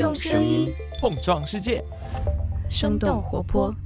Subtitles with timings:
[0.00, 1.84] 用声音碰撞世界，
[2.70, 3.76] 生动活泼。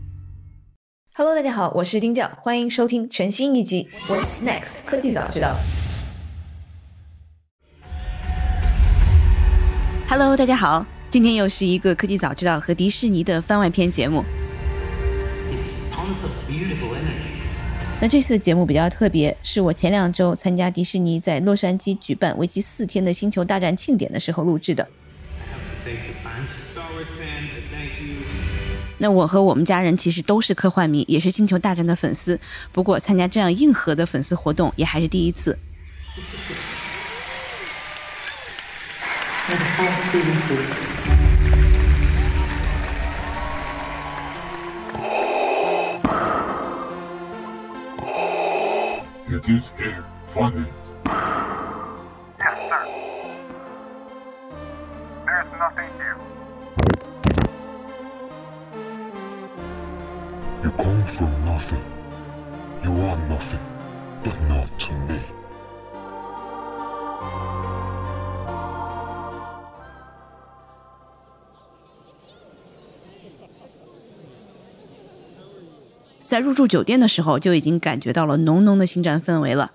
[1.13, 5.57] Hello，大家好，我是丁教，欢迎收听全新一集《What's Next 科技早知道》。
[10.09, 14.23] Hello，大家好，今天又是一个科技早知道和迪士尼的番外篇节目。
[15.51, 17.35] It's tons of beautiful energy.
[18.01, 24.89] 那这次的节目比较特别，是我前两周参加迪士尼在洛杉矶举办为期四天的星球大战庆典的时候录制的。
[28.99, 32.39] 那我和我们家人其实都是科幻迷，也是星球大战的粉丝。
[32.73, 35.59] 不过参加这样硬核的粉丝活动也还是第一次。
[49.27, 50.73] It is here, find it.
[52.39, 52.87] Yes, sir.
[55.27, 56.14] There's nothing here.
[60.65, 61.83] You come from nothing.
[62.83, 63.61] You are nothing,
[64.25, 65.21] but not to me.
[76.23, 79.73] 在入住酒店的时候，就已经感觉到了浓浓的星战氛围了。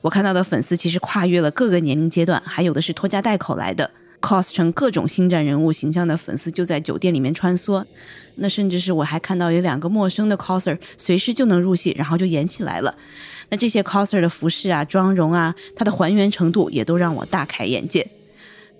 [0.00, 3.92] 我看到的粉丝其实跨越了各个年龄阶段，还有的是拖家带口来的
[4.24, 7.84] ，cos 成各种星战人物形象的粉丝就在酒店里面穿梭。
[8.36, 12.96] 那甚至是我还看到有两个陌生的 coser 随时就能入戏，然后就演起来了。
[13.50, 18.10] 那这些 coser 的服饰啊、妆容啊，它的还原程度也都让我大开眼界。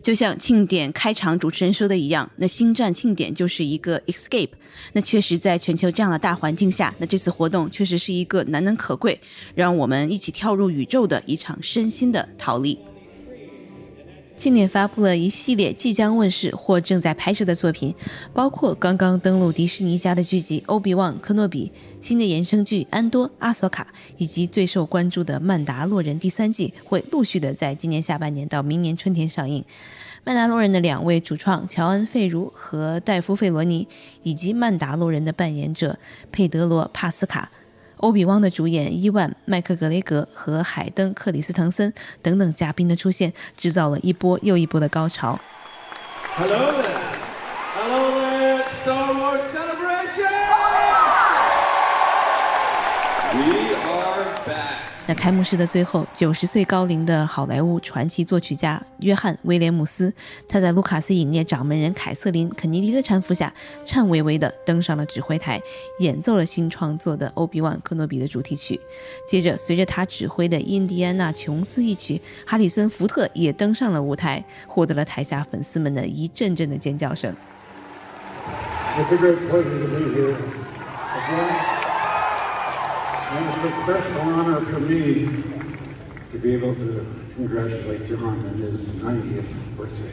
[0.02, 4.50] 就像庆典开场主持人说的一样，那星战庆典就是一个 escape。
[4.92, 9.18] 那确实，在全球这样的大环境下，那这次活动确实是一个难能可贵，
[9.54, 12.78] 让我们一起跳入宇宙的一场身心的逃离。
[14.36, 17.94] 今年发布了一系列即将问世或正在拍摄的作品，
[18.32, 21.72] 包括刚刚登陆迪士尼家的剧集《欧比旺·科诺比》、
[22.04, 23.84] 新的衍生剧《安多·阿索卡》，
[24.18, 29.64] 以及最受关注的《曼达洛人》第三季，会陆续的在今年下半年到明年春天上映。
[30.24, 33.86] 曼达洛人的两位主创乔恩·费如和戴夫·费罗尼，
[34.24, 35.98] 以及曼达洛人的扮演者
[36.32, 37.52] 佩德罗·帕斯卡。
[37.98, 45.38] 欧比旺的主演伊万·麦克格雷格和海登·克里斯滕森等等嘉宾的出现，制造了一波又一波的高潮。
[46.36, 46.58] hello
[47.76, 48.23] hello
[55.14, 60.12] 开幕式的最后，九十岁高龄的好莱坞传奇作曲家约翰·威廉姆斯，
[60.48, 63.54] 他在卢卡斯影业掌门人凯瑟琳·肯尼迪的搀扶下，
[63.84, 65.62] 颤巍巍地登上了指挥台，
[66.00, 68.78] 演奏了新创作的《欧比万·科诺比》的主题曲。
[69.26, 77.34] 接着，随着他指挥的《印第安纳琼斯》一曲，哈里森·福特也登上了舞台，获得了台下粉丝们的一阵阵的尖叫声。
[78.96, 80.36] It's a great pleasure to be here again.
[81.16, 81.83] And it's
[83.64, 85.26] a special honor for me
[86.30, 89.48] to be able to congratulate John on his 90th
[89.78, 90.12] birthday.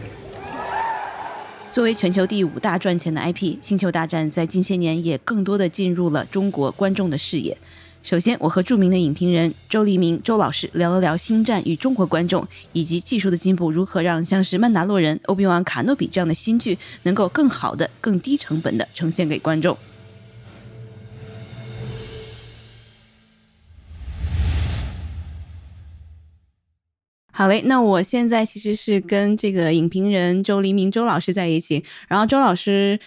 [1.69, 7.57] 作为全球第五大赚钱的 IP，《星球大战》在近些年也更多的进入了中国观众的视野。
[8.01, 19.77] 首先，我和著名的影评人周黎明周老师聊了聊《星战》与中国观众，以及技术的进步如何让像是《曼达洛人》《欧比旺·卡诺比》这样的新剧能够更好的、更低成本的呈现给观众。
[27.41, 31.83] 好嘞，那我现在其实是跟这个影评人周黎明周老师在一起。
[32.07, 32.99] 然后周老师，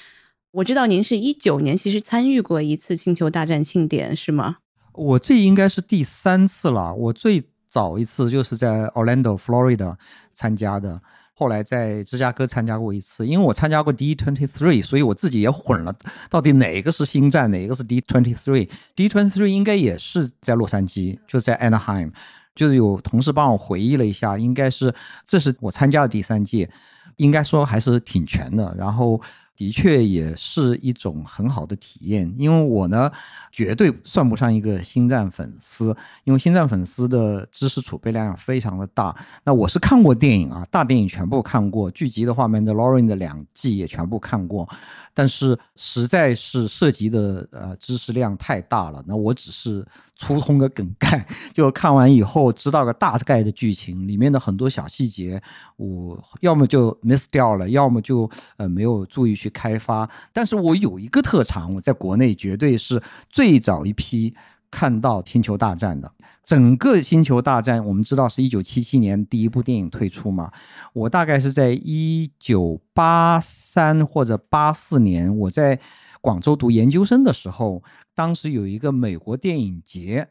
[0.51, 4.57] 我知道您是一九年其实参与过一次星球大战庆典，是吗？
[4.93, 6.93] 我这应该是第三次了。
[6.93, 9.95] 我最早一次就是在 Orlando, Florida
[10.33, 11.01] 参加的，
[11.33, 13.25] 后来在芝加哥参加过一次。
[13.25, 15.95] 因为我参加过 D twenty three，所以我自己也混了，
[16.29, 22.11] 到底哪个是星战，哪个是 D twenty three？D twenty three 应该也是在洛杉矶，就在 Anaheim。
[22.55, 24.95] 就是有同事帮我回忆了一下，应该是
[25.27, 26.71] 这是我参加的第三届，
[27.17, 28.75] 应该说还是挺全的。
[28.79, 29.21] 然后
[29.57, 33.11] 的确也是一种很好的体验，因为我呢
[33.53, 39.15] 绝对算不上一个星战粉丝，因为星战粉丝的知识储备量非常的大。
[39.45, 44.69] 那我是看过电影啊，大电影全部看过，剧集的话，《Mandalorian》的两季也全部看过，
[45.13, 49.05] 但是实在是涉及的呃知识量太大了。
[49.07, 55.43] 那我只是粗通个梗概， 就看完以后知道个大概的剧情，里面的很多小细节，
[55.77, 60.09] 我要么就 miss 掉了，要么就呃没有注意去开发。
[60.33, 64.35] 但是我有一个特长，我在国内绝对是最早一批
[64.71, 66.13] 看到《星球大战》的。
[66.45, 70.53] 整个《星球大战》，我们知道是一九七七年第一部电影推出嘛。
[70.93, 75.81] 我大概是在一九八三或者八四年，我在
[76.25, 77.83] 广州读研究生的时候，
[78.15, 80.27] 当时有一个美国电影节。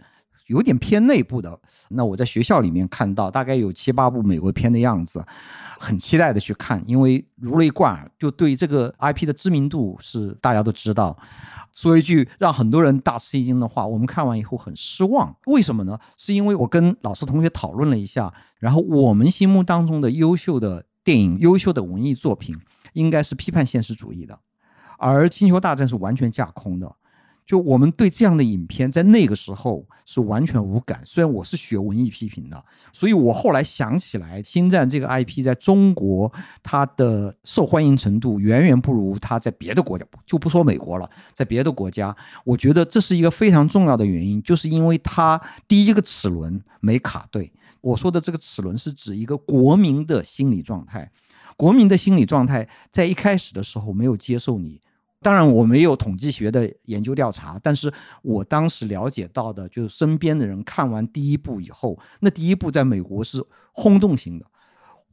[0.47, 1.57] 有点偏内部的，
[1.91, 5.25] 那我在学校里面看到大概有七八部美国片的样子，
[5.79, 11.17] 很期待的去看，因为如雷贯耳，就对这个 IP 的知名度是大家都知道。
[11.71, 15.97] 说一句让很多人大吃一惊的话，我们看完以后很失望，为什么呢？
[16.17, 22.59] 是因为我跟老师同学讨论了一下，然后我们心目当中的优秀的电影、优秀的文艺作品，
[22.91, 24.37] 应该是批判现实主义的，
[24.97, 26.95] 而《星球大战》是完全架空的。
[27.45, 31.03] 就我们对这样的影片，在那个时候是完全无感。
[31.05, 32.63] 虽然我是学文艺批评的，
[32.93, 36.31] 所以我后来想起来，《星战》这个 IP 在中国
[36.63, 42.15] 它的受欢迎程度远远不如它在别的国家，就不说美国了，在别的国家，
[42.45, 47.51] 我觉得这是一个非常重要的原因，就是因为它第一个齿轮没卡对。
[47.81, 51.11] 我说的这个齿轮是指一个国民的心理状态，
[51.57, 54.81] 国民的心理状态在一开始的时候没有接受你。
[55.21, 57.91] 当然，我没有统计学的研究调查，但是
[58.21, 63.41] 我当时了解到的，就是身边的人看完第一部以后，那第一部在美国是
[63.71, 64.45] 轰动型的、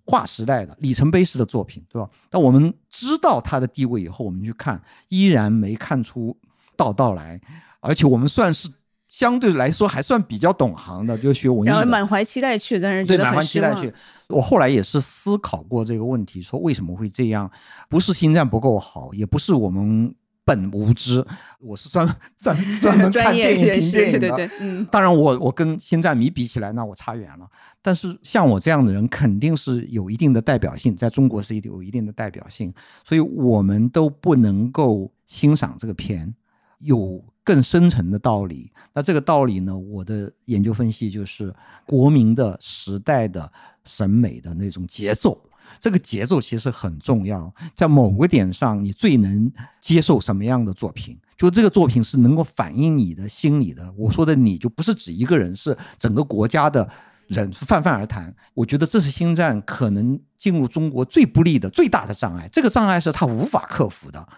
[0.04, 2.10] 划时代的里程碑式的作品，对吧？
[2.28, 6.36] 但我们知道它的地位以后，我们去看，依然没看出
[6.76, 7.40] 道道来，
[7.78, 8.68] 而且我们算是。
[9.10, 13.92] 相对来说还算比较懂行的，就学文艺，然后满怀期待去，但是对满怀期待去。
[14.28, 17.50] 我后来也是思考过这个问题，说为什么会这样？
[17.88, 20.14] 不是星战不够好，也不是我们
[20.44, 21.26] 本无知。
[21.58, 22.06] 我是专
[22.38, 24.86] 专专门 看电影评电影的，嗯。
[24.92, 27.48] 当然，我我跟星战迷比起来，那我差远了。
[27.82, 32.72] 但是像我这样的人，肯定是有一定的代表性，在中国是有一定的代表性，
[33.04, 36.32] 所以我们都不能够欣赏这个片。
[36.78, 39.76] 有更深层的道理，那这个道理呢？
[39.76, 41.54] 我的研究分析就是
[41.86, 43.50] 国民的时代的
[43.84, 45.40] 审美的那种节奏，
[45.78, 47.52] 这个节奏其实很重要。
[47.74, 49.50] 在某个点上，你最能
[49.80, 51.18] 接受什么样的作品？
[51.36, 53.90] 就这个作品是能够反映你的心理的。
[53.96, 56.88] 我说的你就不是指一个人，是整个国家的
[57.28, 58.34] 人，泛泛而谈。
[58.52, 64.28] 我觉得这是星战可能进入中国最不利的最大的障碍，这个障碍是他无法克服的。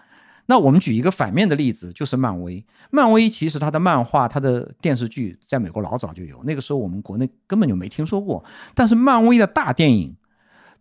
[0.45, 2.65] 那我们举一个反面的例子，就是漫威。
[2.91, 8.43] 漫威其实它的漫画、它的电视剧在美国老早就有，那个时候我们国内根本就没听说过。
[8.75, 10.15] 但是漫威的大电影，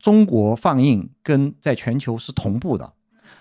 [0.01, 2.95] 中国放映跟在全球是同步的，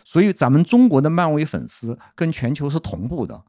[0.05, 3.43] 所以咱们中国的漫威粉丝跟全球是同步的，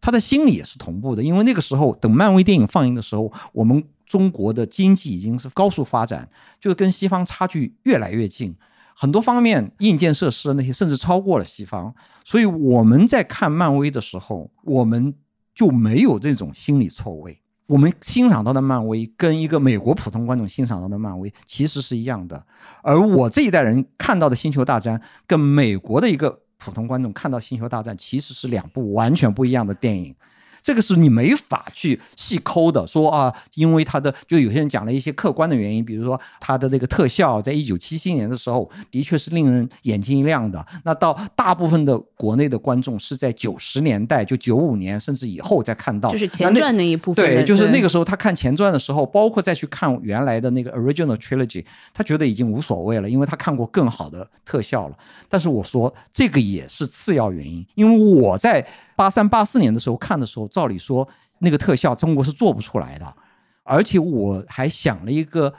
[0.00, 1.22] 他的心理也是同步的。
[1.24, 6.28] 因为那个时候等漫威电影放映的时候，我们中国的经济已经是高速发展，
[6.60, 8.54] 就是跟西方差距越来越近。
[8.94, 11.94] 很多方面硬件设施那些甚至超过了西方，
[12.24, 15.14] 所以我们在看漫威的时候，我们
[15.54, 17.40] 就没有这种心理错位。
[17.66, 22.44] 我们欣赏到的漫威跟一个美国普通观众欣赏到的漫威其实是一样的，
[22.82, 30.14] 而我这一代人看到的《星球大战》跟美国的一个普通观众看到《星球大战》其实是两部完全不一样的电影。
[30.62, 40.64] 这个是你没法去细抠的，说啊，因为它的就有些人讲了一些客观的原因，比如说它的这个特效，在一九七七年的时候的确是令人眼睛一亮的。
[40.84, 47.24] 那到大部分的国内的观众是在九十年代，就九五年甚至以后再看到，就是前传那一部分。
[47.24, 54.96] 对，就是那个时候他看前传的时候，包括再去看原来的那个 original trilogy，他觉得已经无所谓了，因为他看过更好的特效了。
[55.28, 58.64] 但是我说这个也是次要原因，因为我在。
[58.94, 61.08] 八三八四年的时候看的时候，照理说
[61.40, 63.16] 那个特效中国是做不出来的，
[63.64, 65.54] 而且我还想了一个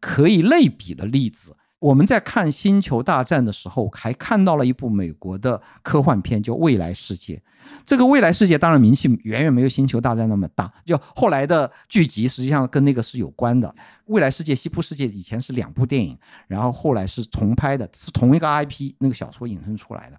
[0.00, 1.56] 可以类比的例子。
[1.78, 7.34] 我们在看《星球大战》的时候，还看到了一部美国的科幻片，叫《未来世界》。
[7.84, 13.68] 这个《未来世界》当然名气远远没有《星球大战》那么大，就后来的剧集实际上跟那个是有关的。
[14.04, 20.16] 《未来世界》《西部世界》以前是两部电影，然后后来是重拍的，是同一个 IP 那个小说引申出来的。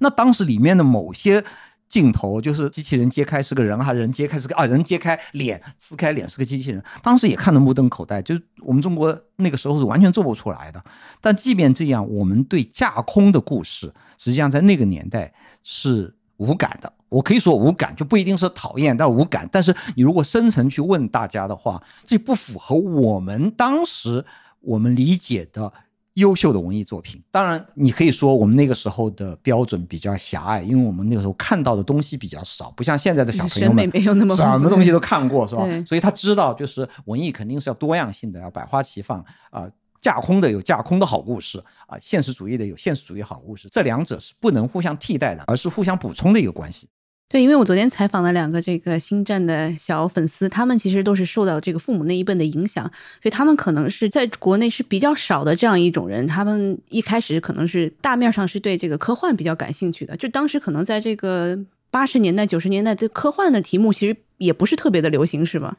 [0.00, 1.42] 那当时里面的某些
[1.90, 10.82] 镜头，就是机器人揭开是个人，哈，人揭开是个啊，人揭开脸撕开脸是个机器人，当时也看得目瞪口呆，就是我们中国那个时候是完全做不出来的。
[11.20, 16.90] 但即便这样，我们对架空的故事，实际上在那个年代是无感的。
[17.08, 19.48] 我可以说无感，就不一定是讨厌，但无感。
[19.50, 24.24] 但是你如果深层去问大家的话，这不符合我们当时
[24.60, 25.72] 我们理解的。
[26.14, 35.66] 优秀的文艺作品，当然你可以说我们那个时候的标准比较狭隘，因为我们那个时候看到的东西比较少，不像现在的小朋友们什么东西都看过，是吧？
[35.86, 39.70] 所以他知道，就是文艺肯定是要多样性的，要百花齐放啊。
[40.00, 46.88] 架空的有架空的好故事啊，现实主义的有现实主义好故事，这两者是不能互相替代的，而是互相补充的一个关系。
[47.32, 52.84] 对，因为我昨天采访了两个这个星战的小粉丝，他们其实都是受到这个父母那一辈的影响，
[53.22, 56.26] 所以他们可能是在国内是比较少的这样一种人。
[56.26, 61.56] 他们一开始可能是大面上是对这个科幻比较感兴趣的，就当时可能在这个
[61.92, 65.76] 八十年代、九十年代，这科幻的题目其实也不是特别的流行，是吧？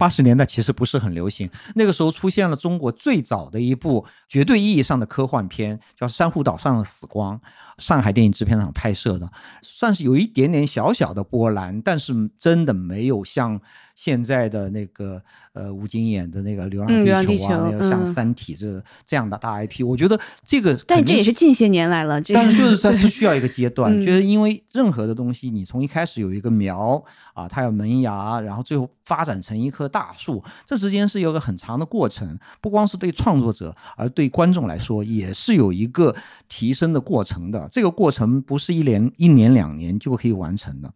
[0.00, 7.38] 八十年代其实不是很流行，那个时候出现了中国最早的一部绝对意义上的科幻片，叫《珊瑚岛上的死光》，
[7.76, 9.30] 上海电影制片厂拍摄的，
[9.60, 13.60] 算是有一点点小小的波澜，但是真的没有像
[14.00, 16.88] 现在的那个呃吴京演的那个《流浪
[17.26, 27.04] 地球》啊，那个像《嗯三体》这这样的大 IP，我觉得这个但这也是近些年来了，这但是就是它是 需要一个阶段，嗯就是因为任何的东西，你从一开始有一个苗
[27.34, 32.38] 啊，它有萌芽，然后最后发展成一棵大树，这之间是有个很长的过程。
[32.62, 36.16] 不光是对创作者，而对观众来说，也是有一个
[36.48, 37.68] 提升的过程的。
[37.70, 40.90] 这个过程不是一年、一年、两年就可以完成的。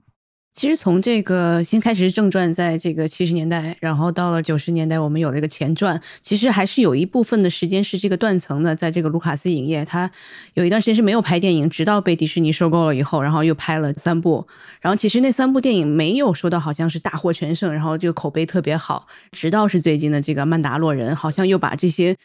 [0.55, 10.09] 其实从这个先开始正传，在这个七十年代，然后到了九十年代，我们有这个前传，其实还是有一部分的时间是这个断层的，在这个卢卡斯影业，它
[10.55, 14.47] 有一段时间是没有拍电影，直到被迪士尼收购了以后，然后又拍了三部，
[14.81, 22.17] 然后其实那三部电影没有说到好像是大获全胜，然后这个口碑特别好，直到是最近的这个《曼达洛人》，好像又把这些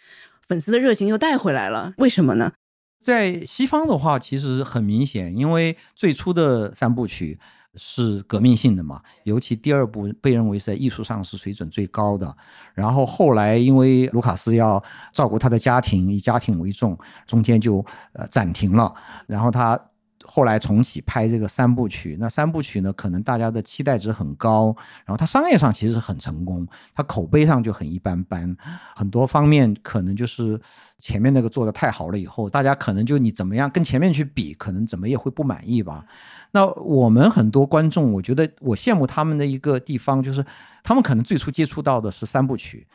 [0.47, 2.51] 粉丝的热情又带回来了，为什么呢？
[3.01, 7.39] 在西方的话，其实很明显，因为最初的三部曲
[7.75, 12.35] 是革命性的嘛，尤其第二部被认为是在艺术上是水准最高的。
[12.73, 14.83] 然后后来因为卢卡斯要
[15.13, 16.97] 照顾他的家庭，以家庭为重，
[17.27, 18.93] 中间就呃暂停了。
[19.27, 19.79] 然后他
[20.25, 28.55] 后来重启拍这个三部曲，那三部曲呢，可能大家的期待值很高，然后它商业上其实很成功，它口碑上就很一般般，
[28.95, 30.59] 很多方面可能就是
[30.99, 36.05] 前面那个做的太好了，以后大家可能就你怎么样跟前面去比，可能怎么也会不满意吧。
[36.51, 40.45] 那我们很多观众，我觉得我羡慕他们的一个地方，就是
[40.83, 42.87] 他们可能最初接触到的是三部曲。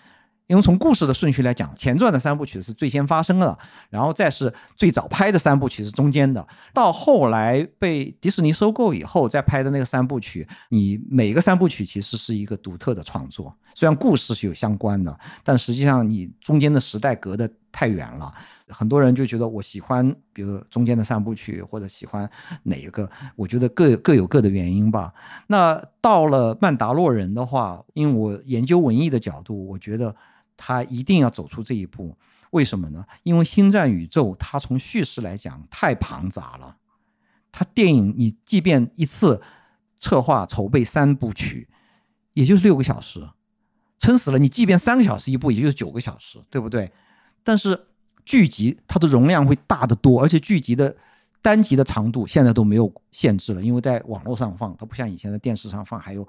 [0.47, 3.59] 因为从故事的顺序来讲，前传的三部曲是最先发生的，
[3.89, 18.33] 然后再是最早拍的三部曲是中间的，到后来被迪士尼收购以后再拍的那个三部曲，你每个三部曲其实是一个独特的创作，虽然故事是有相关的，但实际上你中间的时代隔得太远了，
[18.69, 22.29] 很多人就觉得我喜欢，比如中间的三部曲或者喜欢
[22.65, 25.15] 哪一个，我觉得各各有各的原因吧。
[25.47, 30.15] 那到了曼达洛人的话，因为我研究文艺的角度，我觉得
[30.57, 32.17] 他一定要走出这一步。
[32.51, 33.05] 为什么呢？
[33.25, 36.77] 因为星战宇宙它从叙事来讲太庞杂了，
[37.51, 39.43] 它电影你即便一次
[39.99, 41.69] 策划筹备三部曲，
[42.33, 43.29] 也就是六个小时，
[43.99, 46.93] 撑死了你即便三个小时一部，也就是九个小时，对不对？
[47.43, 47.87] 但是
[48.25, 50.97] 剧集它的容量会大得多，而且剧集的
[51.43, 56.27] 单集的长度现在都没有限制了，因为在网络上放，它不像以前在电视上放，还有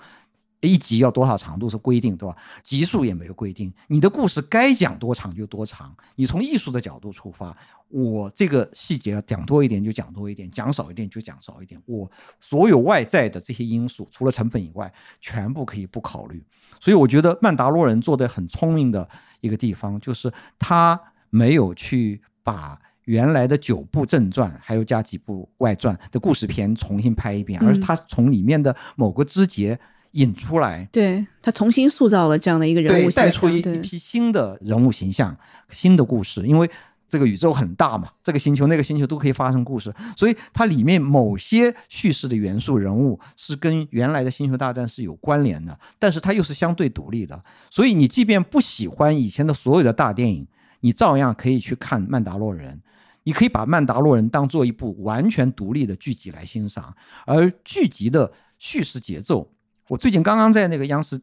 [0.66, 2.36] 一集要多少长度是规定，对吧？
[2.64, 5.96] 集数也没有规定，你的故事该讲多长就多长。
[6.16, 7.56] 你从艺术的角度出发，
[7.90, 11.82] 我这个细节讲多一点就讲多一点，讲少一点就讲少一点。
[11.86, 12.10] 我
[12.42, 14.92] 所有外在的这些因素，除了成本以外，
[15.22, 16.44] 全部可以不考虑。
[16.80, 19.08] 所以我觉得曼达洛人做的很聪明的
[19.42, 29.80] 一个地方，就是他没有去把原来的九部正传，还有加几部外传的故事片重新拍一遍，而是他从里面的某个枝节
[30.16, 35.38] 引出来，对他重新塑造了这样的一个人物，形带出一一批新的人物形象、
[35.70, 36.70] 新的故事，因为。
[37.08, 47.42] 这个宇宙很大嘛，这个星球、那个星球都可以发生故事，所以它里面某些叙事的元素、人物是跟原来的星球大战是有关联的，但是它又是相对独立的。
[47.70, 50.48] 所以你即便不喜欢以前的所有的大电影，
[50.80, 52.76] 你照样可以去看《曼达洛人》，
[53.24, 56.94] 你可以把《曼达洛人》当做一部完全独立的剧集来欣赏。
[57.28, 59.54] 而剧集的叙事节奏，
[59.88, 61.20] 我最近刚刚在那个央视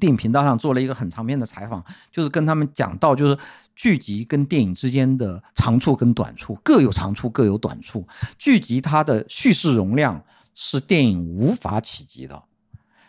[0.00, 3.38] 电影频道上做了一个很长篇的采访，就是跟他们讲到，就是
[3.76, 8.06] 剧集跟电影之间的长处跟短处，各有长处各有短处。
[8.38, 10.24] 剧集它的叙事容量
[10.54, 12.42] 是电影无法企及的。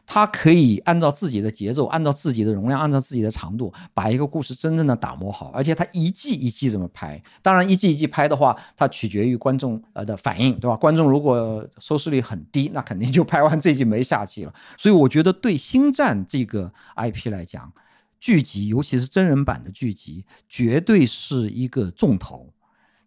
[0.05, 5.51] 它可以按照自己的节奏，按照自己的容量，按照自己的长度，把一个故事真正的打磨好。
[5.53, 10.77] 而且它一季一季这么拍，当然一季一季拍的话，它取决于观众呃的反应，对吧？
[10.77, 14.53] 观众如果收视率很低，那肯定就拍完这季没下季了。
[14.77, 17.73] 所以我觉得对《星战》这个 IP 来讲，
[18.19, 22.51] 剧集尤其是真人版的剧集，绝对是一个重头。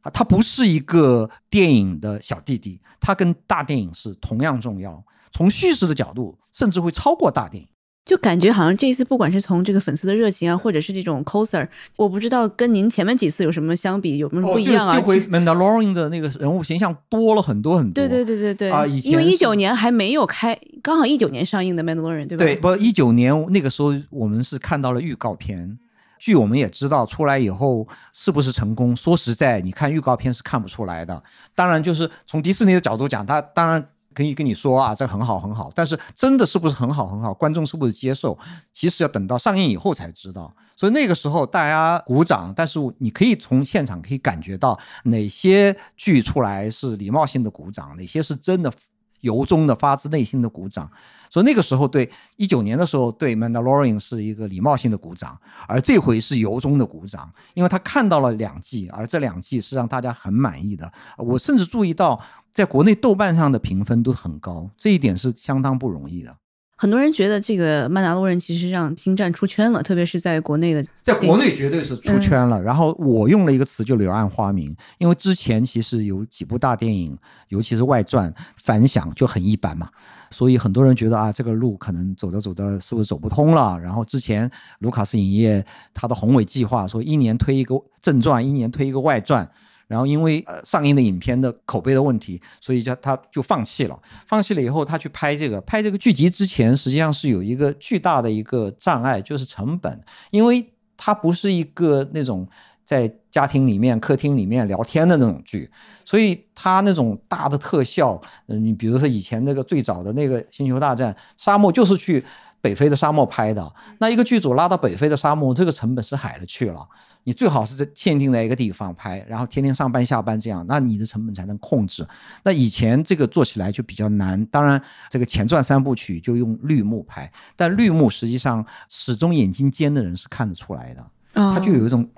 [0.00, 5.05] 啊，它不是一个电影的小弟弟，它跟大电影是同样重要。
[5.33, 7.69] 从叙事的角度，甚至会超过大电影。
[8.05, 14.95] 就感觉好像这一次不管是从这个粉丝的热情啊，或者是这种 coser，我不知道跟您前面几次有什么相比，有没有不一样啊？
[14.95, 17.93] 哦这回 Mandalorian 的那个人物形象多了很多很多。
[17.93, 22.45] 对对对对对啊以前因为一九年还没有开，刚好一九年上映的《Mandalorian》，对吧？
[22.45, 25.79] 对，不，一九年那个时候我们是看到了预告片。
[26.19, 28.97] 剧我们也知道出来以后是不是成功？
[28.97, 31.23] 说实在，你看预告片是看不出来的。
[31.55, 35.71] 当然，就是从迪士尼的角度讲，他当然可以跟你说啊，这很好很好。
[35.75, 37.33] 但是真的是不是很好很好？
[37.33, 38.37] 观众是不是接受？
[38.73, 40.55] 其实要等到上映以后才知道。
[40.77, 48.73] 所以那个时候大家鼓掌，但是你可以从现场可以感觉到哪些剧出来是礼貌性的鼓掌，哪些是真的
[49.21, 50.91] 由衷的发自内心的鼓掌。
[51.31, 60.91] 所以那个时候对一九年的时候对《Mandalorian》是一个礼貌性的鼓掌，而这回是由衷的鼓掌，因为他看到了两季，而这两季是让大家很满意的。
[61.19, 62.19] 我甚至注意到，
[62.53, 66.35] 在国内豆瓣上的评分都很高，这一点是相当不容易的。
[66.81, 72.63] 很多人觉得这个《曼达洛人》其实让星战出圈了，特别是在国内的，在国内绝对是出圈了。
[72.63, 77.19] 然后我用了一个词，就柳暗花明，因为之前其实有几部大电影，
[77.49, 78.33] 尤其是外传
[78.63, 79.89] 反响就很一般嘛，
[80.31, 83.77] 所以很多人觉得啊，这个路可能走着走着是不是走不通了？
[83.81, 89.51] 然后之前卢卡斯影业他的宏伟计划说一年推一个正传，一年推一个外传。
[89.88, 93.99] 然后因为呃上映的影片的口碑的问题，所以叫他就放弃了。
[94.26, 102.47] 放弃了以后，他去拍这个拍这个剧集之前，实际上是有一个巨大的一个障碍，就是成本，因为它不是一个那种
[102.85, 105.71] 在家庭里面、客厅里面聊天的那种剧，
[106.04, 112.25] 所以它那种大的特效，嗯，你比如说以前那个最早的那个《星球大战》，沙漠就是去。
[112.61, 116.87] 北非的沙漠拍的那一个剧组拉到北非的沙漠，这个成本是海了去了。
[117.25, 122.07] 你最好是在限定在一个地方拍，然后天天上班下班这样，那你的成本才能控制。
[122.43, 124.43] 那以前这个做起来就比较难。
[124.47, 132.09] 当然，这个前传三部曲就用绿幕拍，但绿幕实际上始终眼睛尖的人是看得出来的，它就有一种。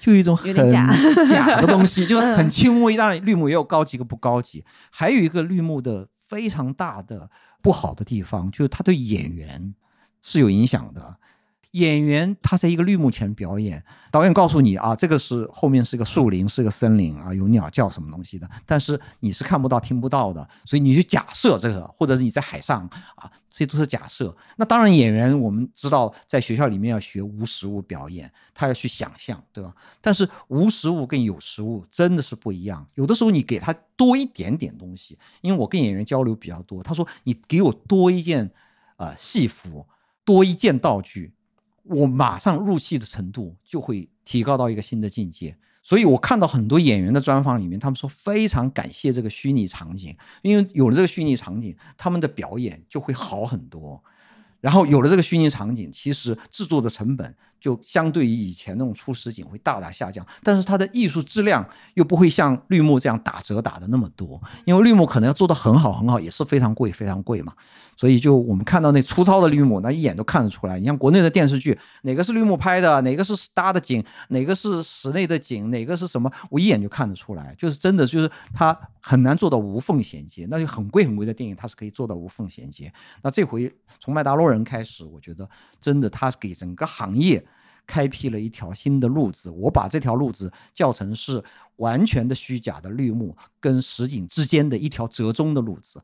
[0.00, 0.86] 就有一种很 假
[1.60, 2.96] 的东西， 就很轻微。
[2.96, 7.28] 当然，绿幕也有高级和不高级，还有一个绿幕的非常大的
[7.60, 9.74] 不好的地方，就是它对演员。
[10.22, 11.16] 是有影响的。
[11.72, 24.34] 演员他在一个绿幕前表演，导演告诉你啊，这个是后面是个树林，是个森林啊，有鸟叫什么东西的，但是你是看不到、听不到的，所以你去假设这个，或者是你在海上啊，这些都是假设。
[24.56, 29.74] 那当然，演员我们知道，在学校里面要学无实物表演，他要去想象，对吧？
[30.00, 32.84] 但是无实物跟有实物真的是不一样。
[32.94, 38.50] 有的时候你给他多一点点东西，因为我跟演员交流比较多，他说你给我多一件
[38.96, 39.86] 啊戏服。
[40.28, 41.32] 多一件道具，
[41.84, 45.56] 我马上入戏的程度就会提高到一个新的境界。
[45.82, 54.04] 所以我看到很多演员的专访里面，他们说非常感谢这个虚拟场景，因为有了这个虚拟场景，他们的表演就会好很多。
[54.60, 67.52] 然后有了这个虚拟场景，其实制作的成本就相对于以前那种初实景会大大下降，但是它的艺术质量又不会像绿幕这样打折打的那么多，因为绿幕可能要做的很好很好，也是非常贵非常贵嘛。
[67.96, 70.78] 所以就我们看到那粗糙的绿幕，那一眼都看得出来。
[70.78, 77.52] 你像国内的电视剧，哪个是绿幕拍的，哪个是搭的景，哪个是室内的景，哪个是什么，我一眼就看得出来。
[77.58, 80.46] 就是真的，就是它很难做到无缝衔接。
[80.48, 82.92] 那就很贵很贵的电影，它是可以做到无缝衔接。
[83.20, 83.68] 那这回
[83.98, 85.48] 从麦达洛人开始，我觉得
[85.80, 87.44] 真的，它给整个行业
[87.88, 89.50] 开辟了一条新的路子。
[89.50, 91.42] 我把这条路子叫成是
[91.76, 96.00] 完全的虚假的绿幕跟实景之间的一条折中的路子。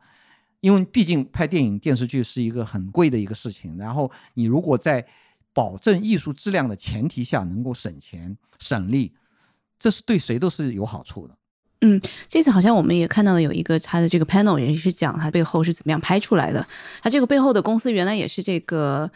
[0.61, 5.07] 因为毕竟拍电影电视剧是一个很贵的一个事情，然后你如果在
[5.53, 9.12] 保证艺术质量的前提下能够省钱省力，
[9.79, 11.37] 这是对谁都是有好处的。
[11.83, 16.66] 嗯，这次好像我们也看到了有一个他的这个 panel 也是讲他背后是怎么样拍出来的。
[17.03, 19.12] 他这个背后的公司原来也是这个。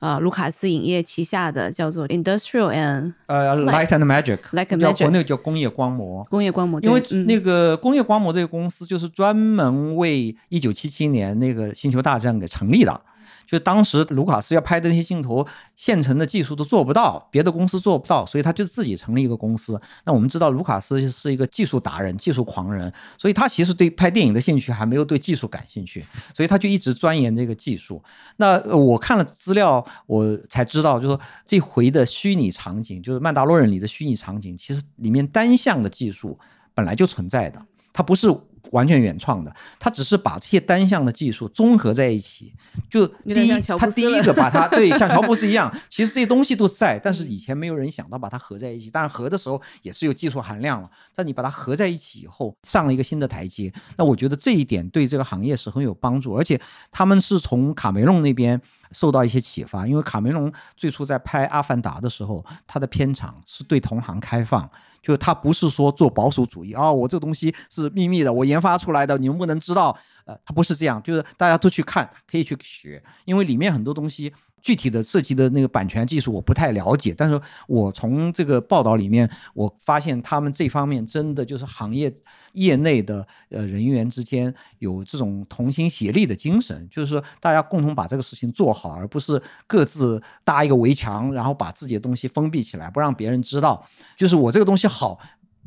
[0.00, 6.22] 呃，卢卡斯影业旗下的叫做 Industrial and 呃 Light and Magic，Like Magic，国内叫工业光魔。
[6.30, 13.00] 工业光魔，因为那个工业光魔这个公司就是专门为一九七七年那个星球大战给成立的。
[13.48, 19.80] 就当时卢卡斯要拍的那些镜头，现成的技术都做不到，别的公司做不到，所以他就自己成立一个公司。
[20.04, 26.04] 那我们知道卢卡斯是一个技术达人、技术狂人，所以他其实对拍电影的兴趣还没有对技术感兴趣，
[26.36, 28.02] 所以他就一直钻研这个技术。
[28.36, 36.38] 那我看了资料，我才知道，就说这回的虚拟场景，就是《曼达洛人》里的虚拟场景，其实里面单向的技术
[36.74, 38.28] 本来就存在的，它不是。
[38.70, 42.52] 完全原创的，他只是把这些单项的技术综合在一起。
[42.88, 48.90] 就第一，他第一个把它 对像乔布斯一样，其实这些东西都在，但是以前没有人想到把它合在一起。
[48.90, 53.72] 当然合的时候也是有技术含量了，但你把它合在一起以后，上了一个新的台阶。
[53.96, 56.60] 那我觉得这一点对这个行业是很有帮助，而且
[56.92, 58.60] 他们是从卡梅隆那边
[58.92, 64.68] 受到一些启发，因为卡梅隆最初在拍《阿凡达》的时候，他的片场是对同行开放，
[65.02, 69.96] 就他不是说做保守主义啊、我这个东西是秘密的，我研发出来的，你们不能知道。
[70.24, 82.12] 呃，他不是这样，就是大家都去看，可以去学，因为里面很多东西具体的涉及的那个版权技术我不太了解，但是我从这个报道里面，我发现他们这方面真的就是行业
[82.52, 93.86] 业内的呃人员之间有这种同心协力的精神，就是说大家共同把这个事情做好，而不是各自搭一个围墙，然后把自己的东西封闭起来，不让别人知道。
[94.16, 95.18] 就是我这个东西好，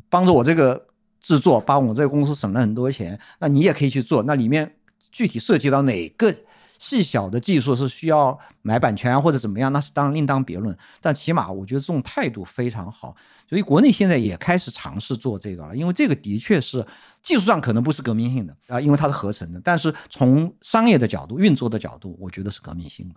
[0.08, 0.86] 帮着我这个
[1.20, 4.22] 制作，帮我这个公司省了很多钱，那你也可以去做。
[4.24, 4.74] 那里面
[5.10, 6.34] 具体涉及到哪个
[6.82, 10.76] 细小的技术是需要买版权或者怎么样，那是当另当别论。
[11.00, 13.14] 但起码我觉得这种态度非常好，
[13.48, 15.76] 所以国内现在也开始尝试做这个了。
[15.76, 16.84] 因为这个的确是
[17.22, 23.14] 技术上可能不是革命性的啊，因为它是合成的，但是从商业的角度、运作的角度，我觉得是革命性的。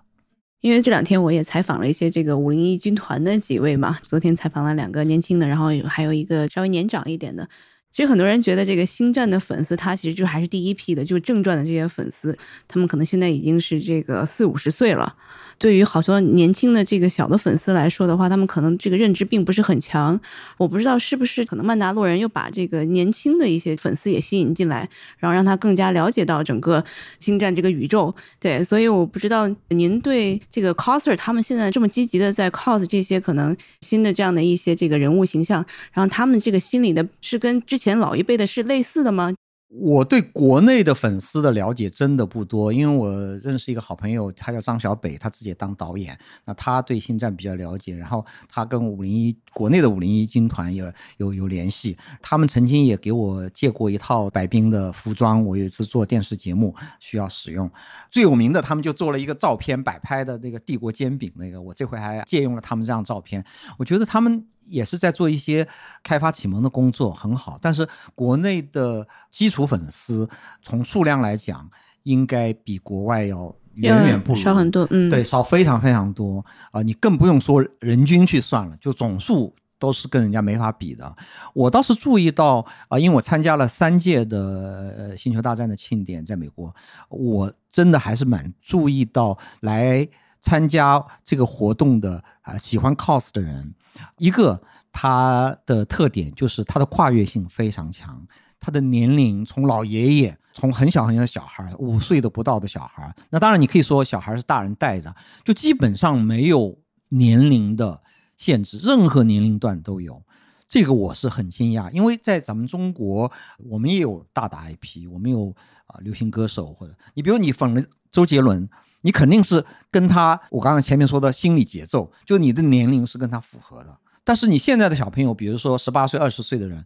[0.61, 7.49] 因为这两天我也采访了一些这个五零一军团的几位嘛，昨天采访了两个年轻的，然后还有一个稍微年长一点的。
[7.95, 15.15] 其实很多人觉得这个星战的粉丝，他其实就还是第一批的，就是正传的这些粉丝，他们可能现在已经是这个四五十岁了。
[15.57, 20.19] 对于好多年轻的这个小的粉丝来说的话，他们可能这个认知并不是很强。
[20.57, 26.83] 我不知道是不是可能曼达洛人又把这个年轻的一些粉丝也吸引进来，然后让他更加了解到整个
[27.19, 28.13] 星战这个宇宙。
[28.39, 39.33] 对，所以我不知道您对这个 coser 他们现在这么积极的在 cos 这些可能新的这样的一些这个人物形象，然后他们这个心里的是跟之前老一辈的是类似的吗？
[39.67, 43.11] 我对国内的粉丝的了解真的不多，因为我
[43.43, 57.69] 认识一个好朋友，他叫张小北，他自己也当导演，那他对星战比较了解，然后他跟五零一国内的五零一军团有有有联系，他们曾经也给我借过一套白冰的服装，我有一次做电视节目需要使用，
[58.09, 63.43] 最有名的他们就做了一个照片摆拍的那个帝国煎饼那个，我这回还借用了他们这张照片，
[63.77, 64.45] 我觉得他们。
[64.65, 65.67] 也是在做一些
[66.03, 67.57] 开发启蒙的工作，很好。
[67.61, 70.29] 但是国内的基础粉丝
[70.61, 71.69] 从数量来讲，
[72.03, 74.87] 应该比国外要远远不如，少很多。
[74.89, 76.81] 嗯，对，少非常非常多啊！
[76.81, 81.15] 你更不用说人均去算了，就总数都是跟人家没法比的。
[81.53, 86.73] 我倒是注意到啊，因为我参加了三届的《星球大战》的庆典，在美国，
[87.09, 90.07] 我真的还是蛮注意到来
[90.45, 93.73] 参加这个活动的啊，喜欢 cos 的人。
[94.19, 98.23] 一个他的特点就是他的跨越性非常强，
[98.59, 106.77] 他的年龄从老爷爷，从很小很小的小孩儿，五岁都不到的小孩儿，那当然你可以说小孩是大人带的，就基本上没有
[107.09, 108.03] 年龄的
[108.37, 110.21] 限制，任何年龄段都有。
[110.67, 115.55] 这个我是很惊讶，因为在咱们中国，我们也有大的 IP，我们有
[115.87, 117.81] 啊流行歌手，或者你比如你粉了
[118.11, 118.69] 周杰伦。
[119.05, 123.99] 你肯定是跟他，我刚刚前面说的心理节奏，就你的年龄是跟他符合的。
[124.23, 126.83] 但是你现在的小朋友，比如说十八岁、二十岁的人，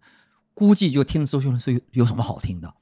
[0.53, 2.75] 估计就听周杰伦是有什么好听的，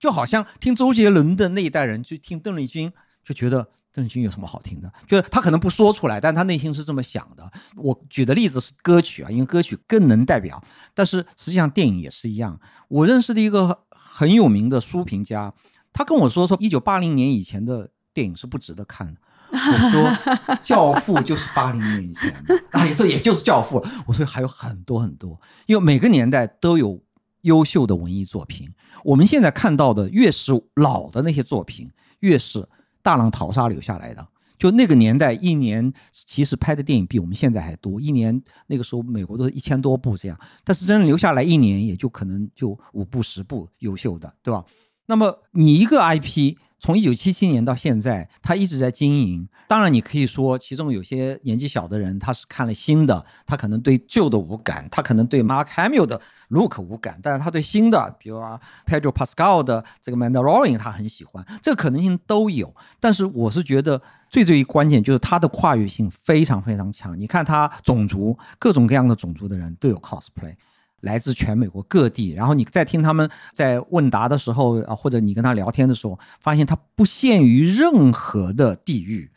[0.00, 7.48] 就好像听周杰伦的那一代人，就听邓丽君，就觉得邓丽君有什么好听的，就是他可能不说出来，但他内心是这么想的。
[7.76, 10.60] 我举的例子是歌曲啊，因为歌曲更能代表，
[10.94, 12.58] 但是实际上电影也是一样。
[12.88, 15.54] 我认识的一个很有名的书评家，
[15.92, 17.90] 他跟我说说一九八零年以前的。
[18.20, 19.20] 电影是不值得看的。
[19.50, 19.56] 我
[19.90, 23.80] 说《教父》就是八零年以前的，哎，这也就是《教父》。
[24.06, 27.02] 我说还有很多很多，因为每个年代都有
[27.40, 28.68] 优秀的文艺作品。
[29.02, 32.68] 我们现在看到的越是老的那些作品，越是
[33.00, 34.28] 大浪淘沙留下来的。
[34.58, 37.98] 就那个年代，一年其实拍的电影比我们现在还多。
[37.98, 44.62] 一年那个时候，美国都是一千多部这样，但是真正留下来一年，也就可能就五部十部优秀的，对吧？
[45.06, 46.56] 那么你一个 IP。
[46.80, 49.46] 从一九七七年到现在，他一直在经营。
[49.68, 62.74] 当然，你可以说其中有些年纪小的人，他是看了新的，他可能对旧的无感，他可能对 Mark Hamill 的 look 无感，但是他对新的，比如啊 Pedro Pascal 的这个 Mandalorian 他很喜欢，这个可能性都有。
[62.98, 67.16] 但是我是觉得最最关键就是他的跨越性非常非常强。
[67.16, 70.56] 你看他种族各种各样的种族的人都有 cosplay。
[71.00, 79.30] 来自全美国各地，然后你在听他们在问答的时候啊，或者你跟他聊天的时候，发现他不限于任何的地域，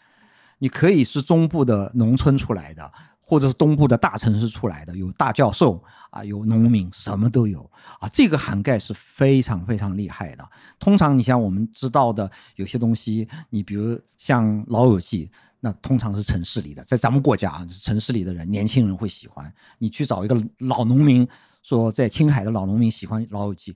[0.59, 10.47] 你可以是中部的农村出来的，或者是东部的大城市出来的，有大教授啊，有农民，什么都有啊，这个涵盖是非常非常厉害的。
[10.79, 15.27] 通常你像我们知道的有些东西，你比如像《老友记》。
[15.65, 19.49] 那通常是城市里的，在咱们国家啊，城市里的人，年轻人会喜欢。
[19.77, 21.25] 你去找一个老农民，
[21.63, 23.73] 说在青海的老农民喜欢《老友记》，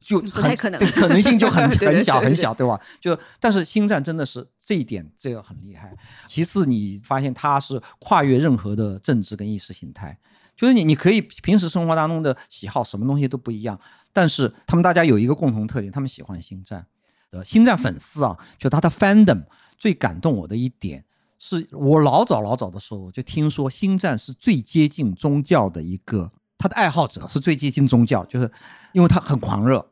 [0.00, 2.80] 就很可能这个可能性就很 很小很小，对吧？
[3.00, 5.94] 就但是星战真的是这一点，这个很厉害。
[6.26, 10.16] 其次，你发现它是跨越任何的政治跟意识形态，
[10.56, 13.78] 就是你你可以平时生活当中的喜好什么东西都不一样，
[14.12, 16.86] 但是他们大家有一个共同特点，他们喜欢星战。
[17.30, 19.42] 呃，星战粉丝啊，就他的 fandom
[19.76, 21.04] 最感动我的一点，
[21.40, 28.50] 是我老早老早的时候就听说星战是最接近宗教的一个，他的爱好者是最接近宗教，就是
[28.92, 29.90] 因为他很狂热。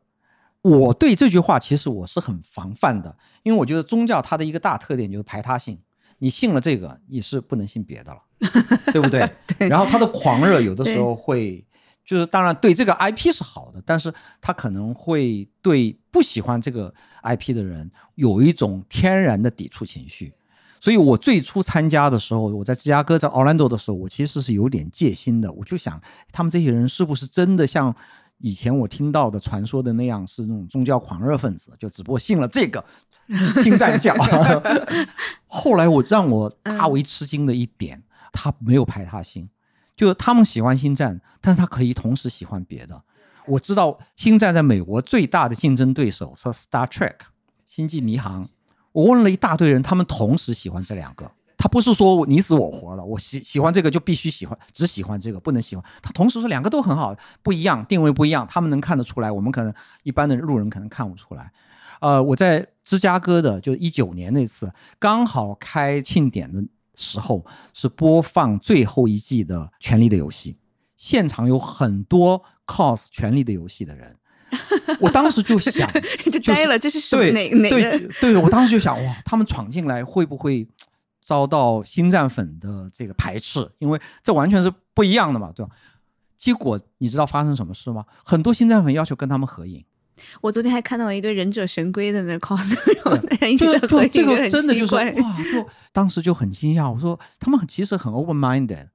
[0.63, 5.79] 我对这句话其实我是很防范的，因为我觉得宗教它的一个大特点就是排他性，
[6.21, 8.21] 你信了这个，你是不能信别的了，
[8.91, 9.31] 对不对？
[9.59, 11.63] 对然后他的狂热有的时候会，
[12.03, 20.33] 就是当然对这个 IP 是好的，但是他可能会对不喜欢这个 IP 的人有一种天然的抵触情绪。
[20.85, 25.51] 所以我最初参加的时候，我在芝加哥、在奥兰多的时候，我其实是有点戒心的。
[25.51, 25.99] 我就想，
[26.31, 27.97] 他们这些人是不是真的像
[28.37, 31.73] 以前我听到的传说的那样，是那种宗教狂热分子？
[31.79, 32.85] 就只不过信了这个
[33.65, 34.15] 新战教。
[35.49, 39.49] 后来我让我大为吃惊的一点，他没有排他性，
[39.97, 43.03] 就是他们喜欢星战，但是他可以同时喜欢别的。
[43.47, 47.17] 我知道星战在美国最大的竞争对手是 Star Trek
[47.65, 48.51] 星际迷航。
[48.95, 51.29] 我问了一大堆人，他们同时喜欢这两个。
[51.59, 55.85] 他不是说你死我活的，我喜喜欢这个就必须喜欢，只喜欢这个不能喜欢。
[56.01, 61.51] 他同时说两个都很好，不一样，定位不一样，他们能看得出来，我们可能一般的路人可能看不出来。
[62.01, 66.63] 呃，我在芝加哥的，就一九年那次，刚好开庆典的
[66.95, 70.53] 时候是播放最后一季的《权力的游戏》，
[70.97, 74.17] 现场有很多 cos《权力的游戏》的人。
[75.01, 75.91] 我当时就想，
[76.33, 78.09] 就呆了，这是什么哪哪对个？
[78.21, 80.67] 对，我当时就想，哇，他们闯进来会不会
[81.23, 83.71] 遭到星战粉的这个排斥？
[83.79, 85.73] 因为这完全是不一样的嘛，对吧？
[86.37, 88.05] 结果你知道发生什么事吗？
[88.25, 89.85] 很多星战粉要求跟他们合影，
[90.43, 92.75] 我昨天还看到了一堆忍者神龟在那 cos，
[93.49, 95.13] 一起合影，就这个真的就是哇，
[95.53, 96.93] 就当时就很惊讶。
[96.93, 98.89] 我说他们其实很 open minded，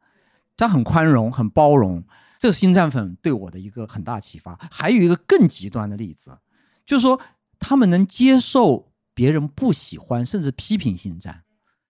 [0.55, 2.03] 他很宽容、很包容。
[2.39, 4.57] 这是星战粉对我的一个很大启发。
[4.71, 6.39] 还有一个更极端的例子，
[6.85, 7.19] 就是说
[7.59, 11.43] 他们能接受别人不喜欢甚至批评星战。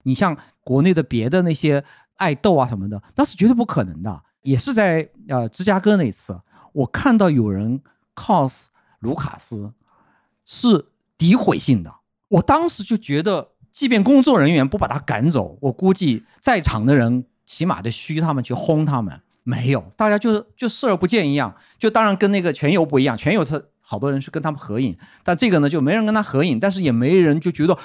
[0.03, 1.85] 你像国内的别的那些
[2.15, 4.23] 爱豆啊什么的，那是绝对不可能的。
[4.41, 6.41] 也是在呃芝加哥那次，
[6.73, 7.81] 我看到有人
[8.15, 8.67] cos
[8.99, 9.73] 卢卡斯
[10.45, 11.93] 是诋毁性的，
[12.29, 19.21] 我当时就觉得，即便工作人员不把他赶走，我估计在场的人起码得嘘他们去轰他们。
[19.43, 21.55] 没有，大家就是就视而不见一样。
[21.77, 27.79] 就当然跟那个全游不一样，全游是好多人去跟他们合影，但这个呢就没人跟他合影，但是也没人就觉得哇，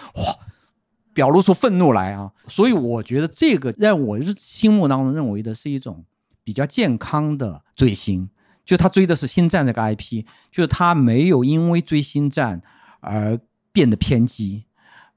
[1.14, 2.32] 表露出愤怒来啊。
[2.48, 6.04] 所以我觉得这个让我心目当中认为的是一种
[6.42, 8.28] 比较健康的追星，
[8.64, 12.60] 就他追的是星战这个 IP，就是他没有因为追星战
[13.00, 13.38] 而
[13.72, 14.64] 变得偏激，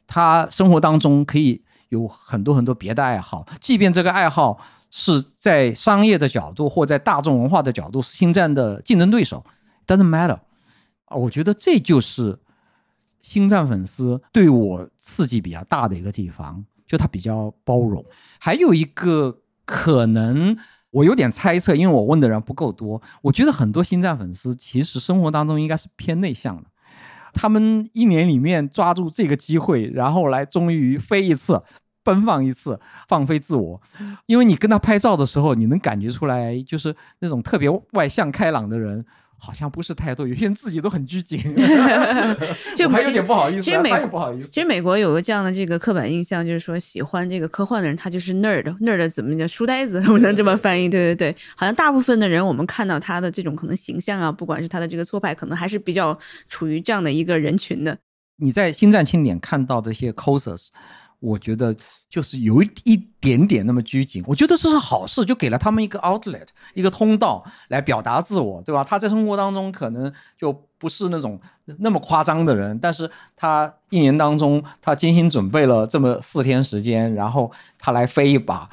[0.05, 4.59] 他生活当中可以有很多很多别的爱好，即便这个爱好
[4.91, 9.45] 是在商业的角度或在大众文化的角度是星战的竞争对手
[9.85, 10.39] ，doesn't matter。
[11.05, 12.39] 啊，我觉得这就是
[13.21, 18.05] 星战粉丝对我刺激比较大的一个地方，就他比较包容。
[18.39, 20.57] 还有一个可能。
[20.91, 22.99] 我有点猜测，因为我问的人不够多。
[23.21, 26.63] 我觉得很多星战粉丝其实生活当中应该是偏内向的，
[27.37, 31.61] 他们一年里面抓住这个机会，然后来终于飞一次，
[32.03, 33.81] 奔放一次，放飞自我。
[34.25, 39.05] 因为你跟他拍照的时候，你能感觉出来，就是那种特别外向开朗的人。
[39.39, 41.39] 好像不是太多，有些人自己都很拘谨，
[42.75, 44.47] 就还有点不好意思、啊，其实美他也不好意思。
[44.47, 50.03] 其实美国有个这样的这个刻板印象，就是说喜欢这个科幻的人，他就是 nerd，nerd 怎么叫书呆子？
[50.09, 50.89] 我能这么翻译？
[50.89, 56.17] 对对对，好像大部分的人，我们看到他的这种可能形象啊，不管是他的这个做派，可能还是比较
[56.49, 57.97] 处于这样的一个人群的。
[58.37, 60.67] 你在星战庆典看到这些 cosers。
[61.19, 61.75] 我觉得
[62.09, 68.83] 就是有一点点那么拘谨，我觉得这是好事，就给了他们一个 outlet，一个通道来表达自我，对吧？
[68.83, 71.39] 他在生活当中可能就不是那种
[71.79, 78.69] 那么夸张的人，但是他一年当中他精心准备了这么四天时间，然后他来飞一把。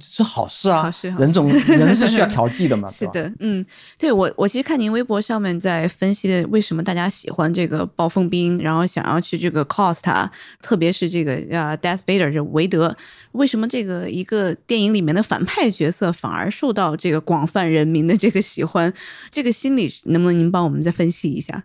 [0.00, 3.64] 是好事啊，好事好人总人是需要调剂的嘛， 是的，嗯，
[3.98, 10.30] 对我我其实看您微博上面在分析的为什么大家喜欢这个暴风兵，然后想要去这个 cos 他，
[10.62, 12.96] 特别是这个呃 Death Vader 这韦德，
[13.32, 18.92] 为什么这个一个电影里面的反派角色反而受到这个广泛人民的这个喜欢，
[19.30, 21.64] 这个心理能不能您帮我们再分析一下？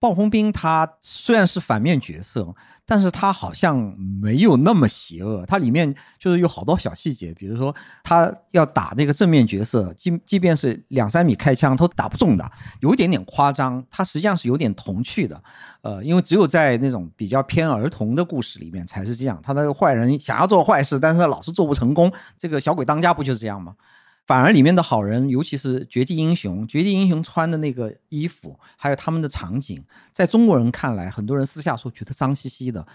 [0.00, 2.54] 暴风兵他虽然是反面角色，
[2.86, 3.76] 但是他好像
[4.20, 5.44] 没有那么邪恶。
[5.44, 13.84] 他里面就是有好多小细节，比如说他要打那个正面角色，即即便是两三米开枪，都打不中的，有一点点夸张。
[13.90, 15.42] 他实际上是有点童趣的，
[15.82, 19.38] 呃，因为只有在那种比较偏儿童的故事里面才是这样。
[19.42, 22.10] 他那个坏人想要做坏事，但是他老是做不成功。
[22.38, 23.74] 这个小鬼当家不就是这样吗？
[24.30, 32.86] 反而里面的好人，尤其是绝地英雄，绝地英雄穿的那个衣服，还有他们的场景，在中国人看来，很多人私下说觉得脏兮兮的。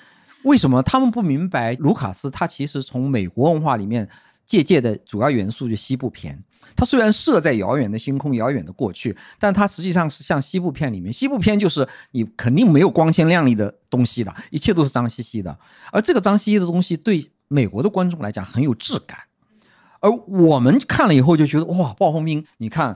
[0.43, 1.73] 为什么他们不明白？
[1.73, 4.07] 卢卡斯他其实从美国文化里面
[4.45, 6.41] 借鉴的主要元素就西部片。
[6.73, 15.59] 他虽然设在遥远的星空、遥远的过去，但他实际上是像西部片里面，西部片就是你肯定没有光鲜亮丽的东西的，一切都是脏兮兮的。
[15.91, 19.19] 而这个脏兮兮的东西对美国的观众来讲很有质感。
[20.05, 22.95] 而我们看了以后就觉得哇，暴风兵，你看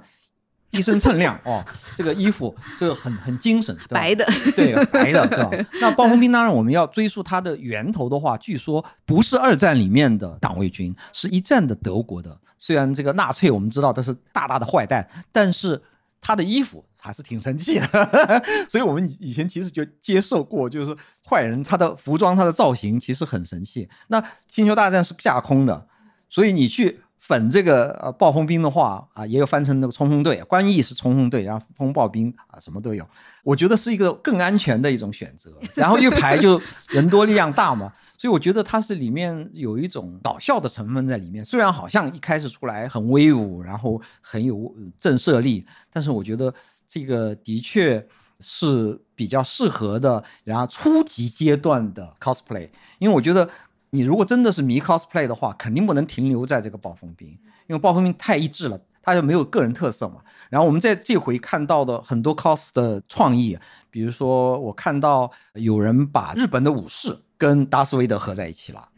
[0.70, 4.24] 一身锃亮 哦，这个衣服这个很很精神，白的，
[4.56, 5.70] 对白的，对吧？
[5.82, 12.40] 那暴风兵当然我们要追溯它的源头的话，据说不是二战里面的党卫军，是一战的德国的。
[12.60, 15.82] 虽然这个纳粹我们知道他是大大的坏蛋，但是
[16.22, 20.96] 他的衣服还是挺神气的， 所以我们以前其实就接受过，就是说
[21.28, 23.90] 坏人他的服装他的造型其实很神气。
[24.10, 25.88] 那星球大战是架空的。
[26.30, 33.06] 所以你去粉这个呃暴风兵的话啊，也有翻成那个冲锋队，官役是冲锋队，然后风暴兵啊什么都有，
[33.44, 35.52] 我觉得是一个更安全的一种选择。
[35.76, 41.44] 然后一排就人多力量大嘛，所以我觉得它是里面有一种搞笑的成分在里面。
[41.44, 46.52] 虽然好像一开始出来很威武，然后很有震慑力，但是我觉得
[46.88, 48.08] 这个的确
[48.40, 53.48] 是比较适合的，然后初级阶段的 cosplay，因为我觉得。
[53.92, 57.28] 你如果真的是迷 cosplay 的话，肯定不能停留在这个暴风兵，
[57.68, 60.18] 因为暴风兵太一致了，他就没有个人特色嘛。
[60.50, 63.58] 然后我们在这回看到的很多 cos 的创意，
[63.90, 68.90] 比如说我看到有人把日本的武士跟达斯维德合在一起了，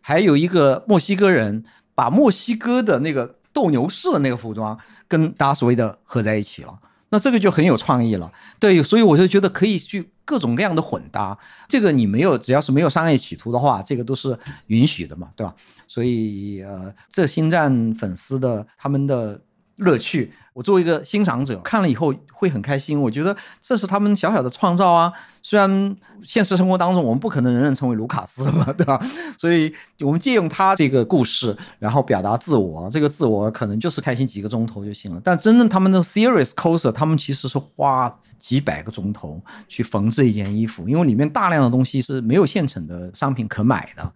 [0.00, 6.78] 还有一个墨西哥人把墨西哥的那个斗牛士的那个服装跟达斯维德合在一起了，
[7.10, 8.32] 那这个就很有创意了。
[8.58, 10.10] 对，所以我就觉得可以去。
[10.28, 15.54] 各种各样的混搭，这个你没有，只要是没有商业企图的话，这个都是允许的嘛，对吧？
[15.88, 19.40] 所以呃，这星战粉丝的他们的。
[19.78, 23.00] 乐趣，我作为一个欣赏者看了以后会很开心。
[23.00, 25.12] 我觉得这是他们小小的创造啊。
[25.42, 29.00] 虽然现实生活当中我们不可能人人成为卢卡斯嘛， 对吧？
[29.38, 32.90] 所以我们借用他这个故事，然后表达自我。
[32.90, 35.20] 这个自我可能就是开心几个钟头就行了。
[35.24, 44.12] 但真正他们的 serious coser，他们其实是花几百个钟头去缝制一件衣服，因为里面大量的东西是没有现成的商品可买的。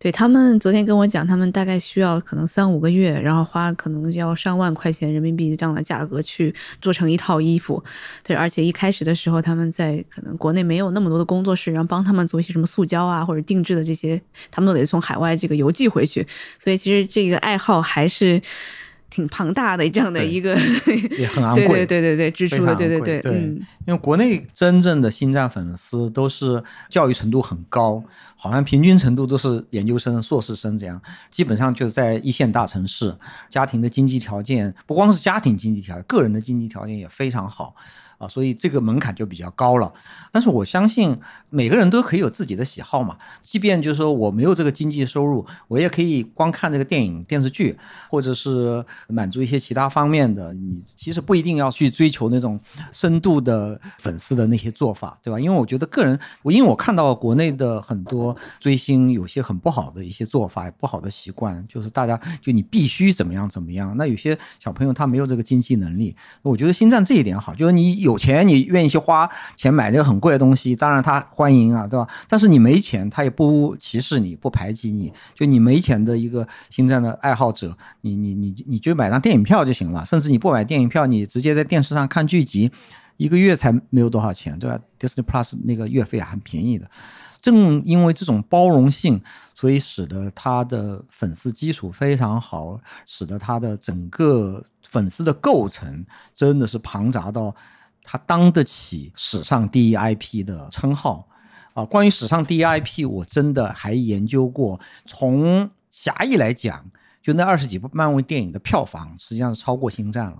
[0.00, 7.82] 对他们昨天跟我讲，他们大概需要可能三五个月，然后花可能要上万块钱人民币这样的价格去做成一套衣服。
[8.22, 16.24] 对，而且一开始的时候，他们在可能国内没有那么多的工作室，然后帮他们做一些什么塑胶啊或者定制的这些，他们都得从海外这个邮寄回去。
[16.58, 18.40] 所以其实这个爱好还是。
[19.10, 20.56] 挺庞大的这样的一个，
[21.18, 28.02] 也很昂贵，对对对对对，支出的，对对对，嗯，因为国内真正的星战粉丝都是教育程度很高，
[28.36, 33.14] 好像平均程度都是研究生、硕士生这样，基本上就是在一线大城市，
[33.48, 37.74] 家庭的经济条件不光是家庭经济条件，个人的经济条件也非常好。
[38.18, 39.92] 啊，所以这个门槛就比较高了。
[40.32, 41.16] 但是我相信
[41.50, 43.16] 每个人都可以有自己的喜好嘛。
[43.42, 47.78] 即便就是说我没有这个经济收入，我也可以光看这个电影、电视剧，
[48.10, 50.52] 或者是满足一些其他方面的。
[50.52, 52.58] 你其实不一定要去追求那种
[52.90, 55.38] 深度的粉丝的那些做法，对吧？
[55.38, 63.96] 因为我觉得个人，我因为我看到国内的很多追星有些很不好的一些做法、不好的习惯，就是大家就你必须怎么样怎么样。
[63.96, 68.07] 那有些小朋友他没有这个经济能力，我觉得星战这一点好，就是你有。
[68.08, 72.08] 有钱你愿意去花钱买这个很贵的东西，当然他欢迎啊，对吧？
[72.26, 75.12] 但是你没钱，他也不歧视你，不排挤你。
[75.34, 82.72] 就你没钱的一个星战的爱好者，你你你你就买张电影票就行了，甚至你不买电影票，你直接在电视上看剧集，
[83.18, 86.90] 一个月才没有多少钱，对吧？Disney Plus 那个月费很便宜的。
[87.42, 89.20] 正因为这种包容性，
[89.54, 97.54] 所以使得他的粉丝基础非常好，使得他的整个粉丝的构成真的是庞杂到。
[98.10, 101.28] 它当得起史上第一 IP 的称号
[101.74, 101.84] 啊！
[101.84, 104.80] 关于史上第一 IP，我真的还研究过。
[105.04, 106.90] 从狭义来讲，
[107.22, 110.38] 就那二十几部漫威电影的票房，实际上是超过星战了。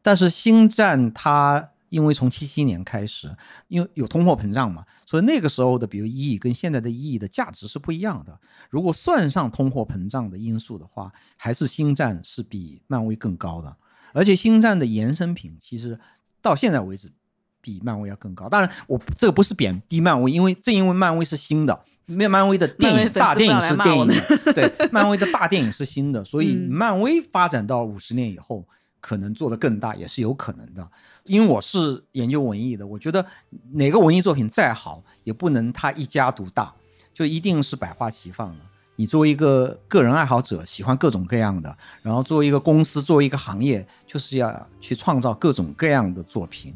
[0.00, 3.34] 但是星战它因为从七七年开始，
[3.66, 8.38] 因为有通货膨胀嘛，所以那个时候的比如一亿跟现在的一亿的价值是不一样的。
[8.70, 13.76] 如果算上通货膨胀的因素的话，还是星战是比漫威更高的。
[14.14, 15.98] 而且星战的延伸品其实。
[16.42, 17.10] 到现在为止，
[17.60, 18.48] 比漫威要更高。
[18.48, 24.08] 当然，我这个不是贬低漫威，因为正因为漫威是新的，漫漫威的电影大电影是电影
[24.52, 28.66] 对， 漫威的大电影是新的，所以嗯漫威发展到五十年以后，
[29.00, 30.90] 可能做得更大也是有可能的。
[31.24, 33.24] 因为我是研究文艺的，我觉得
[33.74, 36.74] 哪个文艺作品再好，也不能它一家独大，
[37.14, 38.64] 就一定是百花齐放的。
[38.96, 46.74] 你作为一个个人爱好者，喜欢各种各样的，然后作为一个公司，作为一个行业，就是要去创造各种各样的作品，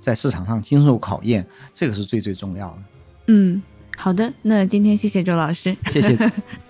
[0.00, 2.78] 在市场上经受考验，这个是最最重要的。
[3.26, 3.62] 嗯，
[3.96, 5.76] 好的，那今天谢谢周老师。
[5.90, 6.16] 谢谢。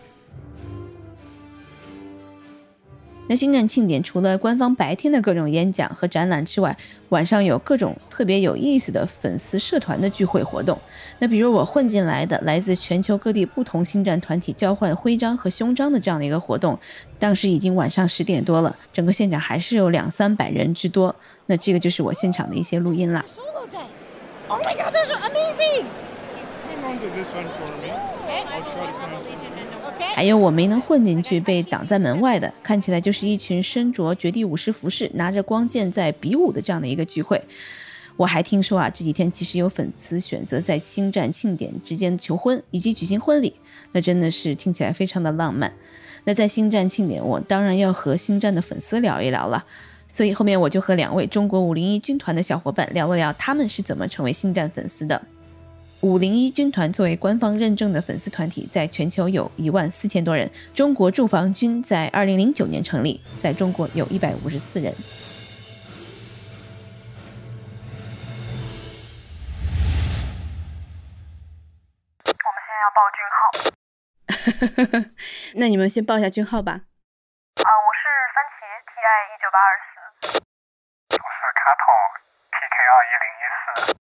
[3.29, 6.77] 那星战庆典除了官方白天的各种演讲和展览之外，
[7.11, 10.79] 晚上有各种特别有意思的粉丝社团的聚会活动。
[11.19, 16.79] 那比如我混进来的来自全球各地不同星战团体交换徽章和胸章的这样的一个活动，
[17.19, 21.15] 当时已经晚上十点多了，整个现场还是有两三百人之多。
[21.47, 23.25] 那这个就是我现场的一些录音啦。
[23.37, 23.79] solo dice.
[24.49, 25.85] Oh my god, those are amazing!
[30.19, 37.41] 还有我没能混进去，被挡在门外的，看起来就是一群身着绝地武士服饰、拿着光剑在比武的这样的一个聚会。
[38.17, 43.55] 我还听说啊，这几天其实有粉丝选择在星战庆典之间求婚以及举行婚礼，
[43.93, 45.73] 那真的是听起来非常的浪漫。
[46.25, 49.65] 那在星战庆典，我当然要和星战的粉丝聊一聊了。
[50.11, 55.23] 所以后面我就和两位中国五零一军团的小伙伴聊了聊他们是怎么成为星战粉丝的。
[56.01, 60.49] 五零一军团作为官方认证的粉丝团体，在全球有一万四千多人。
[60.73, 64.95] 中国驻防军在二零零九年成立，在中国有一百五十四人。
[72.23, 75.11] 我们现在要报军号。
[75.59, 76.73] 那你们先报一下军号吧。
[76.73, 76.81] 啊，
[77.59, 79.91] 我是番茄 TI 一九八二四。
[81.11, 81.83] 我是卡统
[82.55, 83.43] TK 二一零一
[83.91, 84.08] 四。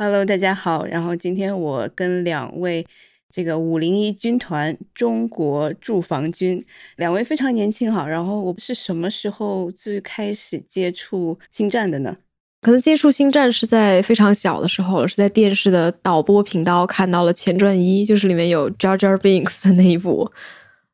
[0.00, 0.86] Hello，大家好。
[0.86, 2.86] 然后今天我跟两位
[3.28, 8.06] 这个五零一军团中国驻防军两位非常年轻哈。
[8.06, 12.16] 然后我是什么时候最开始接触星战的呢？
[12.62, 20.30] 可能接触星战是在非常小的时候，是在电视的导播频道看到了前传一，就是里面有 Jar Jar Binks 的那一部。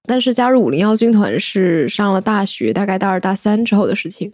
[0.05, 4.33] 但是加入五零幺军团是上了大学，大概大二大三之后的事情。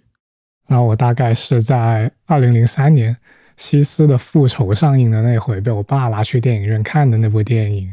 [0.69, 3.17] 然后我大概是在二零零三年
[3.61, 7.93] 西斯的《复仇》上映的那回，被我爸拉去电影院看的那部电影，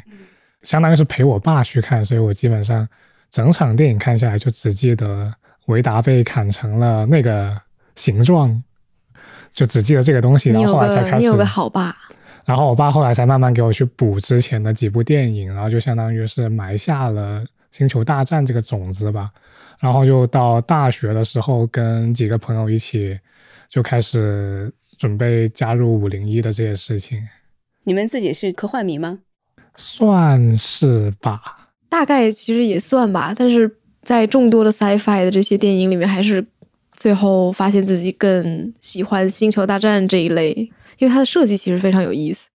[0.64, 2.88] 相当于是陪我爸去看，所以我基本上
[3.30, 5.30] 整场电影看下来就只记得
[5.66, 7.54] 维达被砍成了那个
[7.96, 8.64] 形状，
[9.52, 11.94] 就只记得这个东西，然后后来才开始你有个好爸，
[12.46, 17.42] 然后我爸后来才慢慢给我去补之前的几部电影，然后就相当于是埋下了
[17.72, 19.30] 《星球大战》这个种子吧。
[19.80, 23.20] 然后就到大学的时候，跟几个朋友一起
[23.68, 27.22] 就开始准备加入五零一的这些事情，
[27.84, 29.20] 你们自己是科幻迷吗？
[29.76, 31.70] 算是吧。
[31.88, 33.34] 大概其实也算吧。
[33.36, 36.46] 但是在众多的 sci-fi 的这些电影里面，还是
[36.94, 40.54] 最后发现自己更喜欢《星球大战》这一类，
[40.98, 42.50] 因为它的设计其实非常有意思。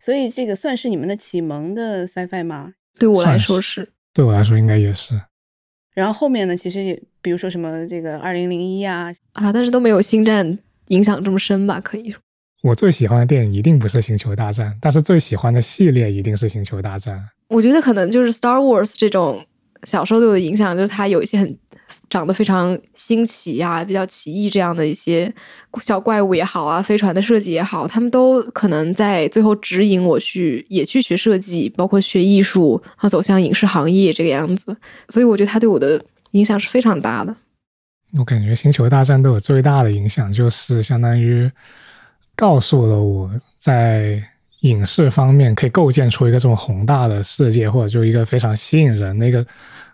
[0.00, 2.74] 所以这个算是你们的启蒙的 sci-fi 吗？
[2.98, 3.92] 对我来说是是。
[4.14, 5.20] 对我来说应该也是。
[5.94, 10.58] 然后后面呢，其实也比如说什么这个二零零一啊，啊，但是都没有星战
[10.88, 11.80] 影响这么深吧？
[11.80, 12.20] 可以说。
[12.62, 17.16] 我最喜欢的电影一定不是《星球大战》，但是最喜欢的系列一定是《星球大战》。
[17.48, 19.40] 我觉得可能就是 Star Wars 这种
[19.84, 21.56] 小时候对我的影响，就是它有一些很
[22.10, 25.32] 长得非常新奇啊、比较奇异这样的一些
[25.80, 34.76] 小怪物也好啊、飞船的设计也好，他们都可能在最后指引我去也去学设计，包括学艺术，然后走向影视行业这个样子。
[35.08, 37.36] 所以我觉得它对我的影响是非常大的。
[38.16, 41.50] 我感觉《星球大战》对我最大的影响就是相当于
[42.34, 44.22] 告诉了我在
[44.60, 49.46] 影视方面可以构建出一个这么宏大的世界，或者就一个非常吸引人、那个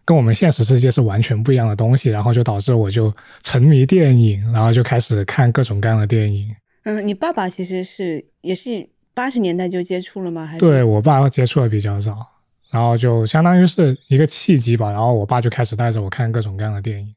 [0.04, 3.12] 跟我们现实世界是完全不一样的东西，然后就导致我就
[3.42, 6.54] 沉迷电影，然后就开始看各种各样的电影。
[6.84, 10.46] 嗯，你爸爸其实是也是八十年代就接触了吗？
[10.46, 12.26] 还是对我爸接触的比较早，
[12.70, 17.14] 然后就相当于是一个契机吧，然后我爸就开始带着我看各种各样的电影。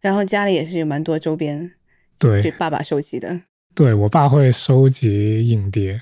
[0.00, 1.72] 然后家里也是有蛮多周边，
[2.18, 3.40] 对就爸爸收集的。
[3.74, 6.00] 对我爸会收集影碟，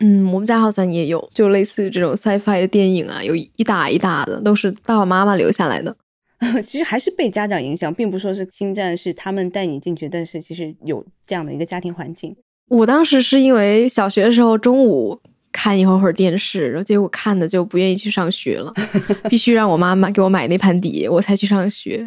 [0.00, 5.96] 嗯，我们家好像也有，就类似于这种 sci-fi 的电影啊，有一大一大的，都是爸爸妈妈留下来的。
[6.62, 12.36] 其实还是被家长影响，并不说是星战是他们带你进去，但是其实有这样的一个家庭环境。
[12.68, 15.18] 我当时是因为小学的时候中午
[15.50, 18.70] 看一会儿会儿电视，然后结果看的就不愿意去上学了，
[19.30, 22.06] 必须让我妈妈给我买那盘碟，我才去上学。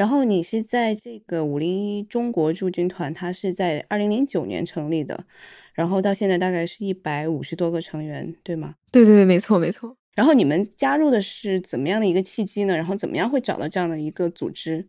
[0.00, 5.26] 然后你是在这个五零一中国驻军团，它是在二零零九年成立的。
[5.74, 8.76] 然后到现在大概是一百五十多个成员，对吗？
[8.90, 9.94] 对对对，没错没错。
[10.14, 12.74] 然后你们加入的是怎么样的一个契机呢？
[12.74, 14.88] 然后怎么样会找到这样的一个组织？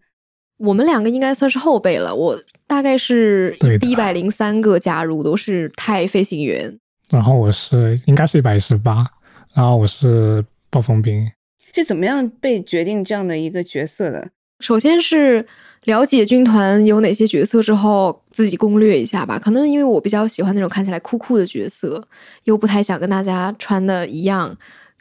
[0.59, 6.80] 我们两个应该算是后辈了，我大概是第一百零三个加入，都是太飞行员。
[7.09, 9.05] 然后我是应该是一百一十八，
[9.53, 11.30] 然后我是暴风兵。
[11.74, 14.30] 是怎么样被决定这样的一个角色的？
[14.62, 15.45] 首先是
[15.84, 19.39] 了解军团有哪些角色之后，自己攻略一下吧。
[19.39, 22.07] 可能因为我比较喜欢那种看起来酷酷的角色，
[22.43, 24.55] 又不太想跟大家穿的一样。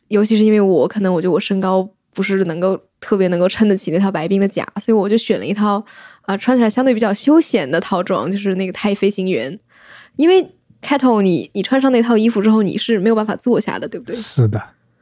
[0.08, 5.84] 尤其是因为我可能我觉得我身高不是能够特别能够撑得起那套白冰的甲，所以我就选了一套
[6.22, 9.56] 啊穿起来相对比较休闲的套装，就是那个太飞行员。
[10.16, 10.44] 因为
[10.80, 14.16] 开头你你穿上那套衣服之后，你是没有办法坐下的，对不对？
[14.16, 14.60] 是的，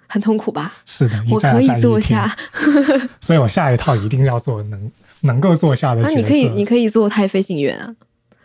[0.08, 0.74] 很痛苦吧？
[0.84, 2.34] 是的，我可以坐下，
[3.20, 4.90] 所以我下一套一定要做能
[5.20, 6.02] 能够坐下的。
[6.02, 7.94] 那你可以你可以做太飞行员啊，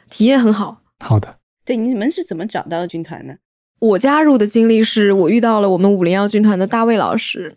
[0.10, 0.80] 体验很好。
[1.00, 3.38] 好的，对，你们是怎么找到军团的？
[3.80, 7.54] 我加入的经历是我遇到了我们五零幺军团的大卫老师，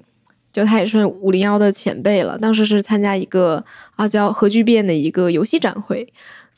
[0.52, 2.36] 就他也是五零幺的前辈了。
[2.38, 6.06] 当时是参加一个啊叫核聚变的一个游戏展会，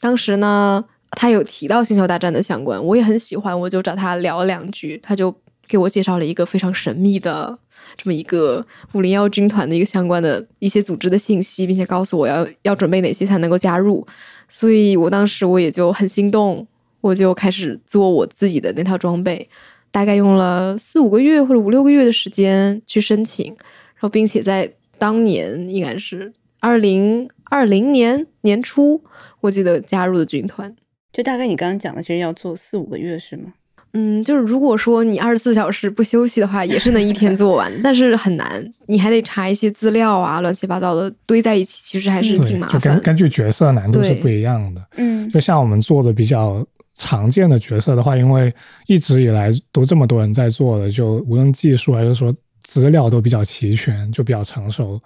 [0.00, 5.34] 当时呢他有提到星球大战的相关，我也很喜欢，我就找他聊了两句，他就
[5.68, 7.58] 给我介绍了一个非常神秘的
[7.96, 14.06] 这么一个五零幺军团的一个相关的一些组织的信息，并且告诉我要要准备哪些才能够加入，
[14.48, 16.66] 所以我当时我也就很心动。
[17.00, 19.48] 我就开始做我自己的那套装备，
[19.88, 29.00] 大概用了四五个月或者五六个月的时间去申请，然后并且在当年应该是二零二零年年初，
[29.42, 30.74] 我记得加入的军团。
[31.12, 33.54] 就大概你刚刚讲的，其实要做四五个月是吗？
[33.92, 42.80] 嗯，就是如果说你二十四小时不休息的话，也是能一天做完， 但是很难，你还得查一些资料啊，乱七八糟的堆在一起，其实还是挺麻烦。
[42.80, 44.82] 就根根据角色难度是不一样的。
[44.96, 46.66] 嗯，就像我们做的比较。
[47.00, 48.52] 常见的角色的话，因为
[48.88, 52.34] 一直以来都这么多人在做的，就无论技术还是说
[52.64, 55.00] 资料都比较齐全，就比较成熟。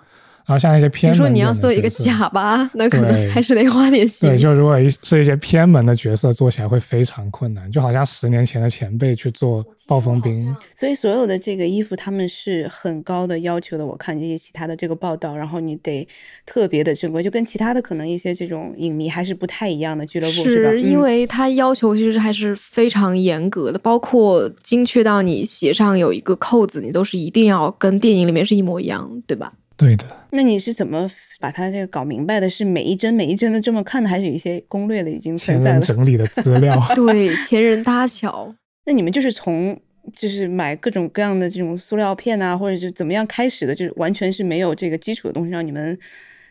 [0.44, 4.28] 然后像一些偏，你说你要做一个假吧， 那可能还是得花点心。
[4.28, 7.70] 对，就如果一是一些偏门的角色，做起来会非常困难。
[7.70, 13.86] 就好像十年前的前辈去做暴风兵，所以所有的这个衣服他们是很高的要求的。
[13.86, 16.06] 我看这些其他的这个报道，然后你得
[16.44, 20.70] 特别的正规，就跟其他的可能一些这种影迷还是不太一样的俱乐部，是吧？
[20.70, 29.52] 是因为他要求其实还是非常严格的，包括精确到你鞋上有一个扣子，你都是一定要跟电影里面是一模一样，对吧？
[29.76, 31.10] 对的，那你是怎么
[31.40, 32.48] 把它这个搞明白的？
[32.48, 35.80] 是每一帧每一帧的这么看的，还是有一些攻略的已经存在了？
[35.80, 38.54] 整理的资料，对，前人搭桥。
[38.86, 39.78] 那你们就是从
[40.14, 43.74] 就是买各种各样的这种塑料片啊，或者是怎么样开始的？
[43.74, 45.98] 就是完全是没有这个基础的东西，让你们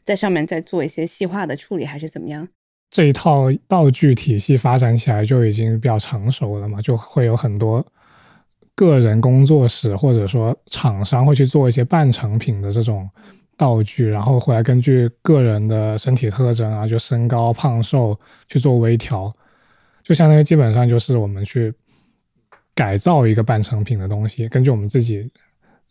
[0.03, 2.47] 在上面再做一些细化的处理，还是怎么样？
[2.89, 7.85] 这一套道具体系发展起来就已经比较成熟了嘛，就会有很多。
[8.75, 13.07] 个人工作室或者说厂商会去做一些半成品的这种
[13.57, 19.31] 道具，然后回来根据个人的身体特征啊，就身高胖瘦去做微调，
[20.03, 21.71] 就相当于基本上就是我们去
[22.73, 25.29] 改造一个半成品的东西，根据我们自己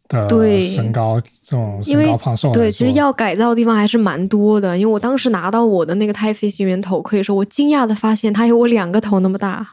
[0.09, 0.29] 的
[0.75, 2.51] 身高这种身高胖瘦。
[2.51, 4.77] 对，其实要改造的地方还是蛮多的。
[4.77, 9.65] 因为我当时拿到我的那个太飞行员头盔的时候，我惊讶的发现它有我两个头那么大，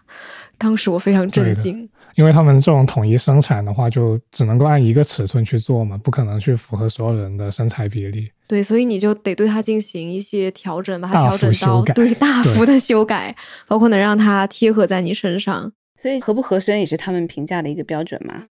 [0.59, 1.89] 当时我非常震惊。
[2.18, 8.32] 因为他们这种统一生产的话，就只能够按一个尺寸去做嘛，不可能去符合所有人的身材比例。
[8.47, 13.36] 对，所以你就得对它进行一些调整，把它调整到对 大幅的修改，
[13.68, 15.72] 包括能让它贴合在你身上。
[15.95, 18.45] 所以合不合身也是他们评价的一个标准嘛。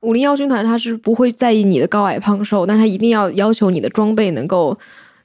[0.00, 4.76] 五零幺军团他是不会在意你的高矮胖瘦，但他一定要要求你的装备能够。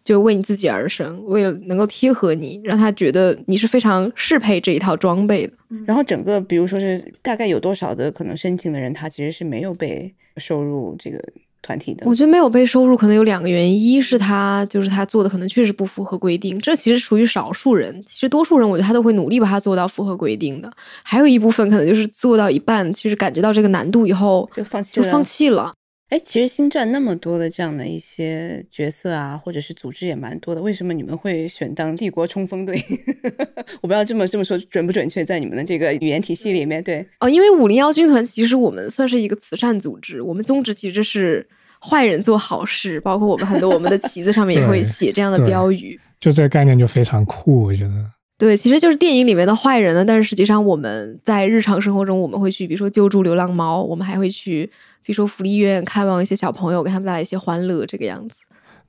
[0.04, 5.54] 就为你自己而生，为了能够贴合你，让他觉得你是非常适配这一套装备的。
[5.86, 11.24] 然后整个，比如说是大概有多少的可能申请的人，他其实是没有被收入这个
[11.62, 12.08] 团体的。
[12.08, 18.02] 我觉得没有被收入可能有两个原因，一是他就是他做的可能确实不符合规定，这其实属于少数人。
[18.06, 20.72] 其实多数人我觉得他都会努力把它做到符合规定的。
[21.04, 25.72] 还有一部分可能就是做到一半，其实感觉到这个难度以后就放弃就放弃了。
[26.10, 32.84] 哎，其实星战那么多的这样的一些角色啊，或者是组织也蛮多的，为什么你们会选当帝国冲锋队？
[33.82, 41.48] 我不知道这么这么说准不准确，在你们的这个语言体系里面，对哦，因为五零幺军团其实我们算是一个慈善组织，我们宗旨其实是
[41.80, 47.94] 坏人做好事，包括我们很多我们的旗子上面也会写这样的标语，就这个概念就非常酷，我觉得。
[48.40, 54.68] 对，其实就是电影里面的坏人呢，但是实际上我们在日常生活中，我们会去，比如说救助流浪猫，我们还会去。
[55.02, 58.42] 比如说福利院看望一些小朋友，给他们带来一些欢乐，这个样子。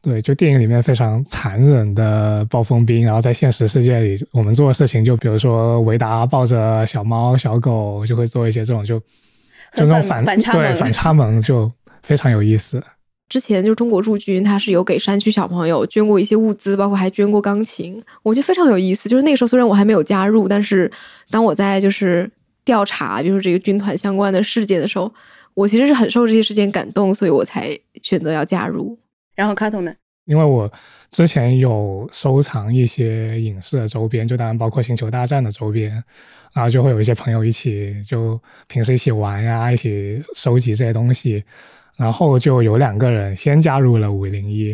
[0.02, 8.98] 对，就电影里面非常残忍的暴风兵，然后在现实世界里，我们做的事情就比如说维达抱着小猫小狗，就会做一些这种就
[9.74, 11.70] 就那种反反差萌对反差萌，就
[12.02, 12.82] 非常有意思。
[13.30, 19.08] 之前就中国驻军，他是有给山区小朋友捐过一些物资，包括还捐过钢琴，我觉得非常有意思。
[19.08, 20.90] 就是那个时候虽然我还没有加入，但是
[21.30, 22.28] 当我在就是
[22.64, 25.10] 调查，比如说这个军团相关的事件的时候，
[25.54, 27.70] 我其实是很受这些事件感动，所以我才
[28.02, 28.98] 选择要加入。
[29.36, 29.94] 然后卡通呢？
[30.26, 30.70] 因为我
[31.08, 35.90] 之前有收藏一些影视的周边，就当然包括《星球大战》的周边，
[36.52, 41.42] 然后就会有一些朋友一起就平时一起玩呀，一起收集这些东西，
[41.96, 44.70] 然后就有两个人先加入了五零一，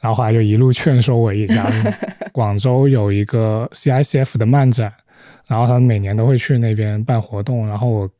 [0.00, 1.90] 然后后来就一路劝说我也加入。
[2.32, 4.92] 广州有一个 CICF 的漫展，
[5.46, 8.10] 然后他们每年都会去那边办活动，然后我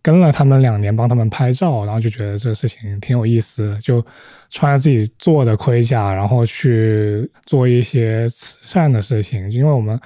[0.00, 4.04] 跟了他们两年，帮他们拍照，然后就觉得这个事情挺有意思，就
[4.48, 9.50] 穿着自己做的盔甲，然后去做一些慈善的事情。
[9.50, 10.00] 因为我们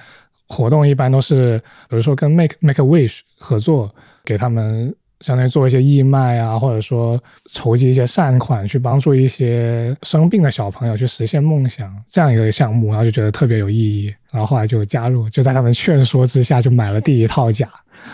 [0.49, 1.57] 活动一般都是，
[1.89, 3.95] 比如说跟 Make Make a Wish 合作，
[4.25, 17.67] 给他们相当于做一些义卖啊，或者说筹集一些善款，去帮助一些生病的小朋友去实现梦想这样一个项目，然后就觉得特别有意义，然后后来就加入，就在他们劝说之下，就买了第一套甲。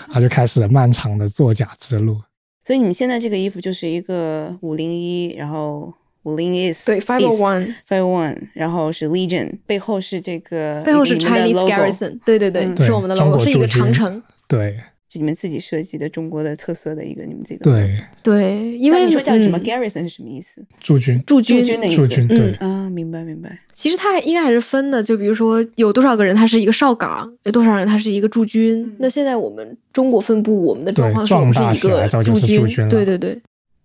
[0.07, 2.19] 然后就开始了漫长的作假之路。
[2.65, 5.93] 所以你们现在这个衣服就是一个五零一，然后
[6.23, 14.23] 五零 is 对 five one five one，然后是 Legion，背后是这个背后是 Chinese Garrison，对对对，对是我们的中 logo，国是一个长城。
[14.47, 14.83] 对是
[15.13, 17.63] 你们自己设计的中国的特色的一个你们自己的。
[17.63, 20.63] 对，对，因为但你说叫什么嗯 Garrison 是什么意思？
[20.79, 21.97] 驻军驻军军的意思。
[21.97, 23.57] 驻军对啊，明白明白。
[23.73, 28.95] 其实它应该还是分的，就比如说有多少个人他是一个哨岗，有多少人他是一个驻军。
[28.99, 33.39] 那现在我们中国分布，我们的状况是我们是一个驻军对对对。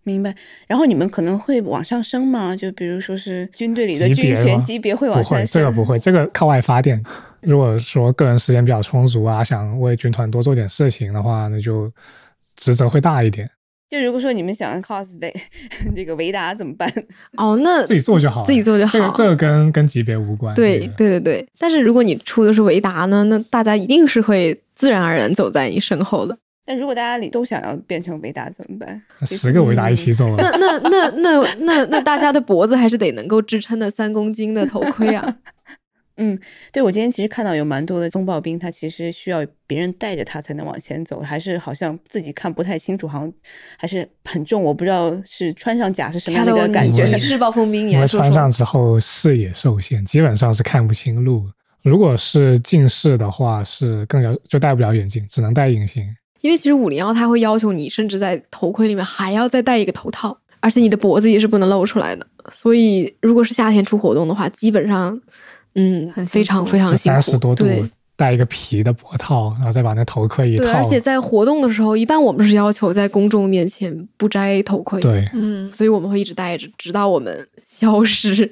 [0.05, 0.35] 明白。
[0.67, 2.57] 然后你们可能会往上升吗？
[2.57, 5.63] 就比如说是军队里的军衔级别会往不会，下升。
[5.63, 7.03] 这个不会，这个靠外发电。
[7.43, 11.91] 如果说个人时间比较充足啊，想为军团多做点事情的话，那就
[12.57, 13.49] 职责会大一点，
[13.89, 15.35] 就如果说你们想 cos 维
[15.95, 16.93] 这个维达怎么办？
[17.37, 20.55] 哦，那自己做就好，自己做就好这个这个跟跟级别无关。
[20.55, 21.49] 对这个对对对。
[21.59, 26.37] 但是如果你出的是维达呢，那大家一定是会自然而然走在你身后的。
[26.67, 29.03] 但如果大家里都想要变成维达怎么办？
[29.21, 35.37] 那十个维达一起走那了，那那那那那大家的脖子还是得能够支撑的三公斤的头盔啊。
[36.19, 36.39] 嗯，
[36.73, 43.33] 对，我今天其实看到有蛮多的风暴兵，他其实需要别人带着他才能往前走，还是好像自己看不太清楚，好像
[43.77, 47.05] 还是很重，我不知道是穿上甲是什么样的一个感觉。
[47.05, 48.51] 你是暴风兵，你穿上。
[48.51, 51.45] 之后视野受限，基本上是看不清路。
[51.83, 56.05] 如果是近视的话，是更加就戴不了眼镜，只能戴隐形。
[56.41, 62.27] 因为其实五零幺它会要求你，甚至在头盔里面还要再戴一个头套，而且你的脖子也是不能露出来的。
[62.51, 65.21] 所以如果是夏天出活动的话，基本上，
[65.75, 67.21] 嗯，很非常非常辛苦。
[67.21, 67.85] 三十多度对，
[68.17, 70.65] 戴一个皮的脖套，然后再把那头盔一套。
[70.65, 75.01] 对，而且在活动的时候，一般我们是要求在公众面前不摘头盔。
[75.01, 78.51] 对嗯，所以我们会一直戴着，直到我们消失。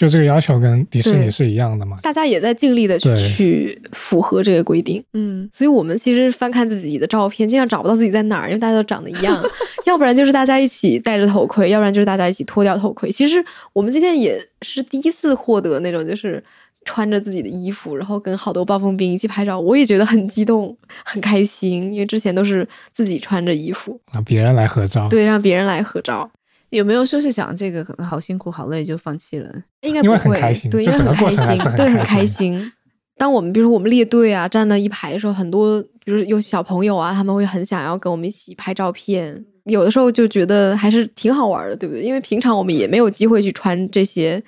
[0.00, 1.98] 就这个要求跟迪士尼是一样的嘛？
[2.02, 5.04] 大家也在尽力的去去符合这个规定。
[5.12, 9.38] 嗯，所以我们其实翻看自己的照片，经常找不到自己在哪儿，因为大家都长得一样，
[9.84, 13.12] 要不然就是大家一起戴着头盔，要不然就是大家一起脱掉头盔。
[13.12, 13.44] 其实
[13.74, 16.42] 我们今天也是第一次获得那种就是
[16.86, 20.74] 穿着自己的衣服，然后跟好多暴风兵一起拍照，我也觉得很激动、
[21.04, 25.06] 很开心，因为之前都是自己穿着衣服，让别人来合照。
[25.10, 26.30] 对，让别人来合照。
[26.70, 29.52] 有没有说是想这个可能好辛苦好累就放弃了？
[29.82, 32.72] 应该不会，很开心对，就整个因为很开心对，很开开心心。
[33.16, 39.44] 当我们比如说我们列队啊，站到一排的时候，很多比如有小朋友啊，他们会很想要跟我们一起拍照片。
[39.64, 42.02] 有的时候就觉得还是挺好玩的，对不对？
[42.02, 44.42] 因为平常我们也没有机会去穿这些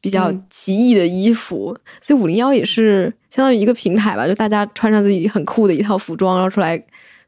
[0.00, 6.76] 比较嗯奇异的衣服，所以五零幺也是相当于一个平台吧，就大家穿上自己很酷的一套服装，然后出来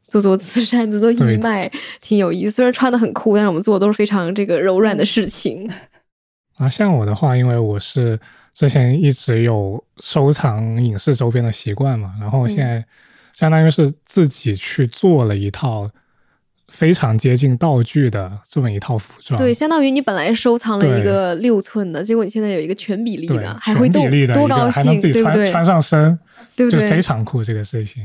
[0.09, 2.51] 做做慈善、做做义卖，挺有意思。
[2.51, 5.69] 虽然穿的很酷，但是我们做的都是非常这个柔软的事情。
[6.57, 8.19] 啊，像我的话，因为我是
[8.53, 12.83] 之前一直有收藏影视周边的习惯嘛，然后现在
[13.33, 15.89] 相当于是自己去做了一套
[16.67, 19.39] 非常接近道具的这么一套服装。
[19.39, 25.49] 对，相当于你本来收藏了一个六寸的，结果你现在有一个全比例的，还会动多高兴，还能自己对不对？
[25.49, 26.19] 穿穿上身，
[26.57, 28.03] 对不对非常酷这个事情。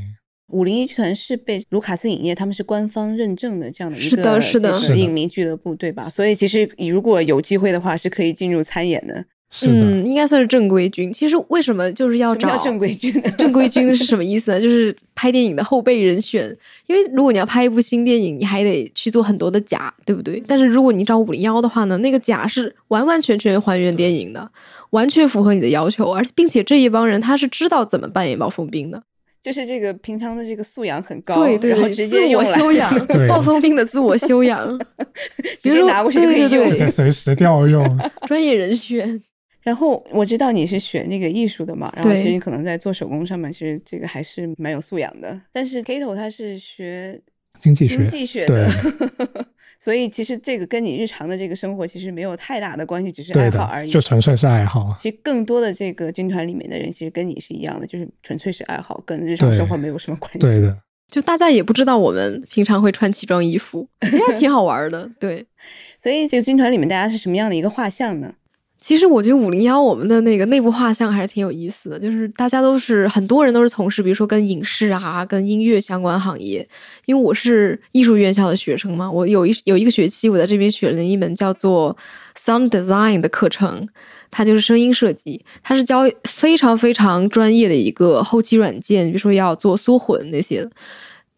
[0.55, 6.09] 五零一剧团是被卢卡斯影业他们是官方认证的这样的一个是的是的这个是的影迷俱乐部，对吧？
[6.09, 9.25] 所以其实你如果有机会的话，是可以进入参演的。
[9.51, 11.13] 是的，嗯，应该算是正规军。
[11.13, 14.59] 其实为什么就是要找正规军呢 正规军是什么意思呢？
[14.59, 16.43] 就是拍电影的后备人选。
[16.87, 20.41] 因为如果你要拍一部新电影，你还得去做很多的假，对不对？
[20.47, 24.49] 但是如果你找五零幺的话呢，那个假是完完全全还原电影的，
[24.89, 29.03] 完全符合你的要求，而且并且这一帮人他是知道怎么扮演暴风兵的。
[29.45, 34.75] 就是这个平常的这个素养很高，对对对，然后直自我接用来修养， 暴风兵的自我修养，
[35.61, 37.99] 比如说直接拿过去就可以用对对对可以随时调用。
[38.25, 39.21] 专业人选。
[39.61, 45.39] 然后我知道你是学那个艺术的嘛，然后其实你可能在做手工上面，其实这个还是蛮有素养的。
[45.51, 47.21] 但是 Kato 他是学
[47.59, 48.67] 经济学经济学的，
[49.79, 53.91] 所以其实这个跟你日常的这个生活其实没有太大的关系，只是爱好而已。
[53.91, 54.95] 就纯粹是爱好。
[55.01, 60.39] 其实更多的这个军团里面的人，其实跟你是一样的，就是纯粹是爱好，跟日常生活没有什么关系。
[60.39, 60.77] 对的，
[61.09, 65.09] 就大家也不知道我们平常会穿奇装异服，还挺好玩的。
[65.19, 65.45] 对，
[65.99, 68.33] 所以这个军团里面大家是什么样的一个画像呢？
[68.85, 76.57] 其实我觉得五零幺我们的那个内部画像还是挺有意思的，就是大家都是很多人都是从事，比如说跟影视啊、跟音乐相关行业。
[77.05, 81.97] 因为我是艺术院校的学生嘛，我有一有一个学期我在这边学了一门叫做
[82.37, 83.87] Sound Design 的课程，
[84.29, 90.69] 它就是声音设计，它是教非常非常专业的一个后期软件，比如说要做缩混那些。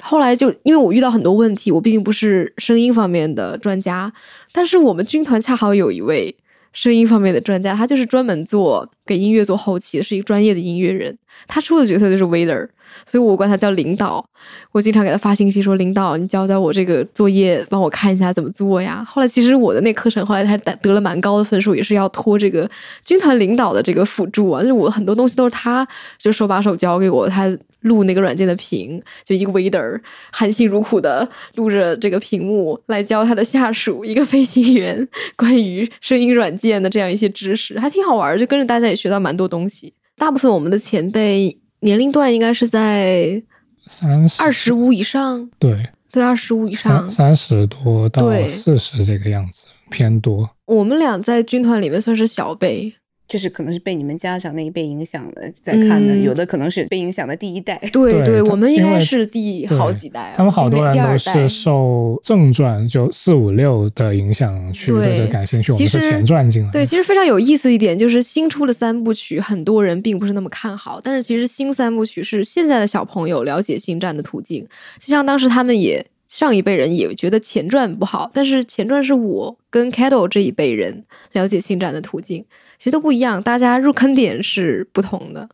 [0.04, 4.12] 后来就因为我遇到很多问题，我毕竟不是声音方面的专家，
[4.52, 6.36] 但是我们军团恰好有一位
[6.78, 11.18] 声音方面的专家，他就是专门做给音乐做后期的，是一个专业的音乐人。
[11.48, 12.68] 他出的角色就是 Waiter，
[13.04, 14.24] 所以我管他叫领导。
[14.72, 22.70] 我经常给他发信息说：“领导，你教教我这个作业，帮我看一下怎么做呀。”后来其实我的那课程后来他得了蛮高的分数，也是要托这个
[23.04, 25.88] 军团领导的这个辅助啊，就是我很多东西都是他
[26.20, 27.50] 就手把手教给我，他
[27.82, 30.00] 录那个软件的屏，就一个 waiter
[30.32, 39.94] 含辛茹苦的录着这个屏幕来教他的下属一个飞行员关于声音软件的这样一些知识，还挺好玩儿，就跟着大家也学到蛮多东西。
[40.18, 43.42] 大部分我们的前辈年龄段应该是在
[43.86, 47.12] 三十二十五以上，对，对，二十五以上三。
[47.12, 50.50] 三十多到对四十这个样子，偏多。
[50.66, 52.94] 我们俩在军团里面算是小辈，
[53.28, 57.78] 就是可能是被你们家长那一辈影响的，在看的，嗯有的可能是被影响的第一代。
[57.92, 66.72] 对对我们应该是第好几代啊，他们好多人都第二代是受正传就四五六的影响去对对这感兴趣，我其实们是前传进来。
[66.72, 74.66] 对，其实非常有意思一点就是新出的三部曲，很多人并不是那么看好，但是其实新三部曲是现在的小朋友了解星战的途径，
[75.00, 81.04] 就像当时他们也上一辈人也觉得前传不好，但是前传是我跟 Kettle 这一辈人
[81.34, 82.44] 了解星战的途径，
[82.78, 85.50] 其实都不一样，大家入坑点是不同的。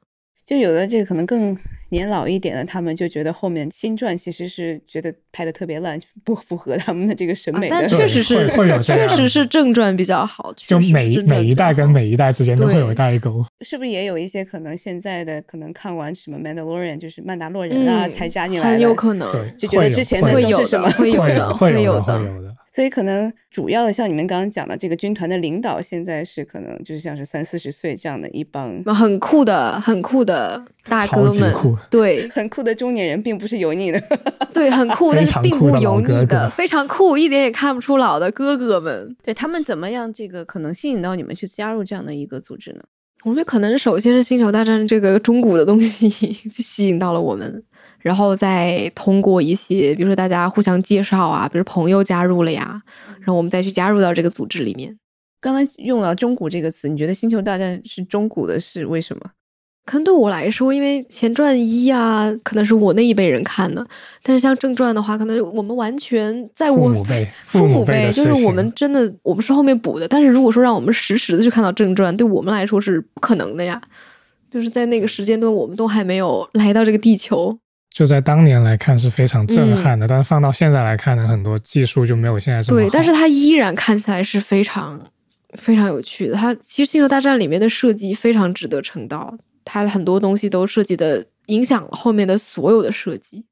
[0.46, 1.58] 就有的这个可能更
[1.94, 7.76] 年老一点的，他们就觉得后面新传其实是觉得拍的特别烂， 不符合他们的这个审美的。
[7.76, 13.46] 啊但确实是会会有 确实是正传比较好，就确实每每一代跟每一代之间都会有代沟。
[13.62, 20.90] 是不是也有一些可能现在的可能看完什么《Mandalorian》就是曼达洛人啊、嗯才加进来的，很有可能对就觉得之前的会有都是什么？
[20.92, 22.54] 会有的会有会有的会有的。
[22.72, 31.54] 所以可能主要的像你们刚刚讲的这个军团的领导，现在是可能就是像是三四十岁这样的一帮很酷的、很酷的大哥们
[31.90, 34.02] 对很酷的中年人，并不是油腻的。
[34.54, 39.16] 对，很酷，但是并不油腻老哥哥的，非常酷，一点也看不出老的哥哥们。
[39.24, 42.84] 对他们怎么样这个可能吸引到你们去加入这样的一个组织呢？
[43.24, 46.10] 我觉得可能首先是《星球大战》这个 中古的东西
[46.52, 47.64] 吸引到了我们，
[48.02, 52.82] 然后再通过一些，比如说大家互相介绍啊，比如朋友加入了呀，
[53.20, 54.98] 然后我们再去加入到这个组织里面。
[55.40, 59.22] 刚才用了“中古”这个词，你觉得《星球大战》是中古的，是为什么？
[59.86, 63.86] 可能对我来说，因为前传一啊，可能是我那一辈人看的，
[64.22, 73.82] 但是像正传的话，可能我们完全在我父母辈父父母辈就是我们真的我们是后面补的，但是如果说让我们实时的去看到正传，对我们来说是不可能的呀。
[74.50, 77.58] 就是在那个时间段，我们都还没有来到这个地球。
[77.90, 85.00] 就在当年来看是非常震嗯撼的，但是放到现在来看呢，很多技术就没有现在这么对，但是它依然看起来是非常
[85.58, 86.36] 非常有趣的。
[86.36, 89.36] 它其实《星球大战》里面的设计非常值得称道，
[89.66, 93.46] 它很多东西都设计的影响了后面的所有的设计。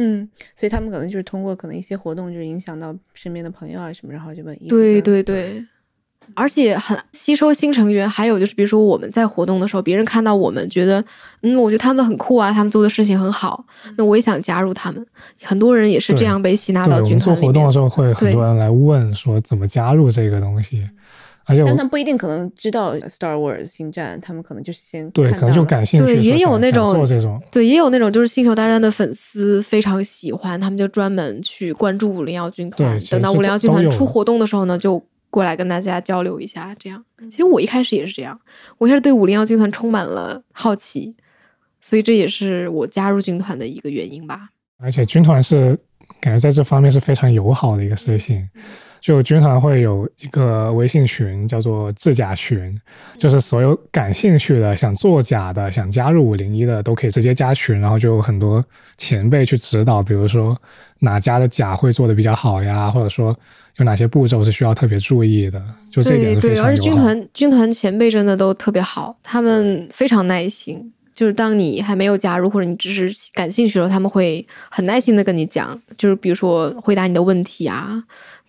[0.00, 5.64] 嗯，所以他们可能就是通过可能一些活动，就是影响到身边的朋友啊什么，然后就把衣服对对对，
[6.34, 8.08] 而且很吸收新成员。
[8.08, 11.04] 还有就是，比如说我们在活动的时候，别人看到我们觉得，
[11.42, 13.64] 嗯，我觉得他们很酷啊，他们做的事情很好，
[13.96, 15.04] 那我也想加入他们。
[15.42, 20.88] 很多人也是这样被吸纳到军团里面活动的时候，会很多人来问说怎么加入这个东西，
[21.48, 36.74] 而且但他们不一定可能知道 Star Wars 星战，他们可能就是先对可能就感兴趣，对，也有那种做这种，对，也有那种就是《星球大战》的粉丝非常喜欢，他们就专门去关注五零幺军团等到五零幺军团出活动的时候呢，就过来跟大家交流一下。
[36.78, 38.38] 这样，其实我一开始也是这样，
[38.76, 41.16] 我一开始对五零幺军团充满了好奇，
[41.80, 44.50] 所以这也是我加入军团的一个原因吧。
[44.78, 45.78] 而且军团是
[46.20, 48.46] 感觉在这方面是非常友好的一个事情。
[49.00, 52.78] 就军团会有一个微信群，叫做制甲群，
[53.18, 58.64] 就是所有感兴趣的、想做假的、想加入五零一的，都可以直接加群，然后就有很多
[58.96, 60.56] 前辈去指导，比如说
[61.00, 63.36] 哪家的甲会做的比较好呀，或者说
[63.76, 66.58] 有哪些步骤是需要特别注意的，就这一点对。
[66.58, 70.92] 而且军团军团前辈真的都特别好，他们非常耐心。
[71.14, 78.00] 就是当你还没有加入，或者你只是感兴趣的时候，他们会很耐心的跟你讲，就是比如说回答你的问题啊，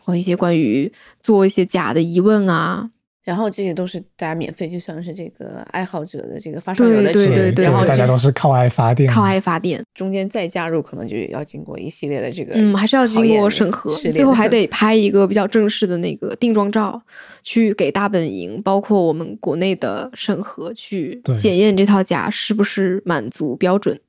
[0.10, 0.92] 或一些关于
[1.22, 2.90] 做一些假的疑问啊。
[3.22, 17.00] 然后这些都是大家免费，就像是这个爱好者的这个发烧友的对群，对对然后大家都是靠爱发电，靠爱发电，中间再加入，可能就要经过一系列的这个，嗯，还是要经过审核，最后还得拍一个比较正式的那个定妆照，
[17.44, 24.00] 去给大本营，包括我们国内的审核去检验这套甲是不是满足标准。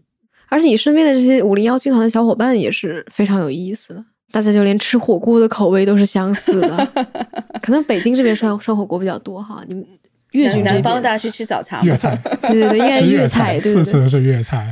[0.48, 6.88] 而且你身边的这些五零幺军团的小伙伴也是非常有意思的，大家就连吃火锅的口味都是相似的。
[7.62, 9.84] 可能北京这边涮涮火锅比较多哈，你们
[10.32, 13.84] 粤南军这边，南方大家去吃早茶嘛， 粤菜，对对对，应该是粤菜，对对对。
[13.84, 14.68] 次次是粤菜，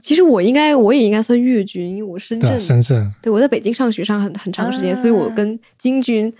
[0.00, 6.32] 其实我应该我也应该算粤军，因为我深圳，深圳对，我在北京上学上很很长时间，所以我跟京军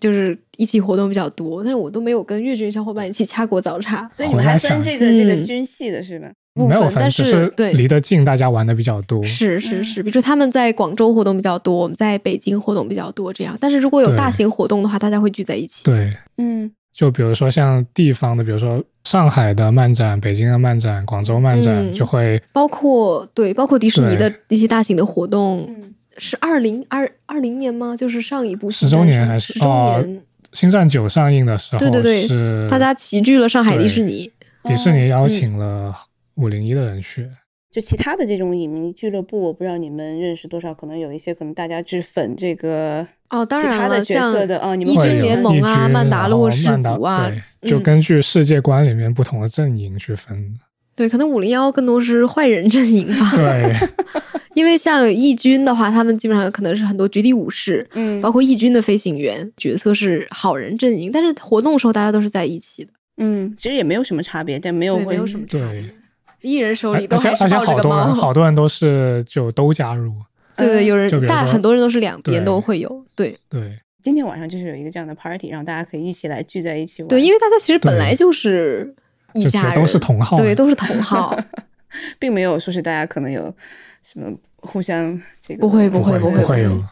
[0.00, 4.10] 就是一起活动比较多，但是我都没有跟粤军小伙伴一起掐过早茶。
[4.16, 6.28] 所以你们还分这个这个嗯军系的是吗？
[6.68, 7.72] 没有部分，但是对。
[7.72, 9.22] 离得近，大家玩的比较多。
[9.22, 13.56] 是是是，比如说他们在广州活动比较多，我们在北京活动比较多，这样。
[13.60, 15.84] 但是如果有大型活动的话，大家会聚在一起。
[15.84, 21.94] 对，嗯，就比如说像地方的，比如说上海的漫展、北京的漫展、广州漫展，嗯。
[21.94, 25.94] 就会包括对，包括迪士尼的一些大型的活动，嗯。
[26.18, 27.96] 是二零二二零年吗？
[27.96, 29.54] 就是上一部十周年还是？
[29.54, 30.20] 十周哦年，
[30.52, 32.26] 星战九上映的时候，对对对。
[32.26, 34.30] 是大家齐聚了上海迪士尼。
[34.64, 35.94] 迪士尼邀嗯请了
[36.40, 37.28] 五零一的人去。
[37.70, 47.30] 就其他的这种影迷俱乐部，我不知道你们认识多少，可能有一些可能大家只粉这个哦，当然了，其他的角像的啊，你们义军联盟啊、曼达洛氏族啊，
[47.60, 50.58] 对，就嗯根据世界观里面不同的阵营去分。
[50.96, 53.36] 对，可能五零幺更多是坏人阵营吧。
[53.36, 53.72] 对，
[54.54, 65.94] 因为像义军的话，他们基本上可能是很多绝地武士，嗯包括义军的飞行员角色是好人阵营，但是活动的时候大家都是在一起的，嗯，其实也没有什么差别，但没有没有什么差别对。
[66.42, 68.14] 艺人手里都而且而且还是抱着个好多人，猫。
[68.14, 70.12] 好多人都是就都加入。
[70.56, 77.08] 对对，有人大很多人都是两边都会有，对对，今天晚上就是有一个这样的 party，让大家可以一起来聚在一起玩。
[77.08, 78.94] 对，因为大家其实本来就是
[79.32, 81.34] 一家人，都是同号对，都是同号，
[82.18, 83.54] 并没有说是大家可能有
[84.02, 86.84] 什么互相这个不会不会不会不会有，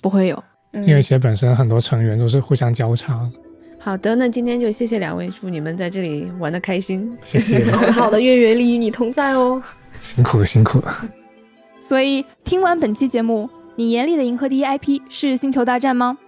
[0.00, 0.36] 不会有。
[0.72, 3.28] 嗯因为其实本身很多成员都是互相交叉。
[3.86, 7.16] 好的，那今天就谢谢两位，祝你们在这里玩的开心。
[7.22, 9.62] 谢谢， 好的好的，月月丽与你同在哦。
[10.00, 11.08] 辛苦了辛苦了。
[11.78, 16.18] 所以听完本期节目，你眼里的银河第一 IP 是《星球大战》吗？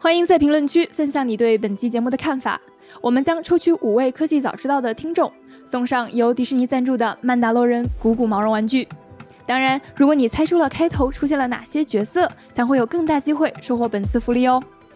[0.00, 2.60] 欢迎在评论区分享你对本期节目的看法，
[3.00, 5.32] 我们将抽取五位科技早知道的听众，
[5.70, 8.88] 送上由迪士尼赞助的曼达洛人鼓鼓毛绒玩具。
[9.46, 14.60] 当然，如果你猜出了开头出现了哪些角色，将会有更大机会收获本次福利哦。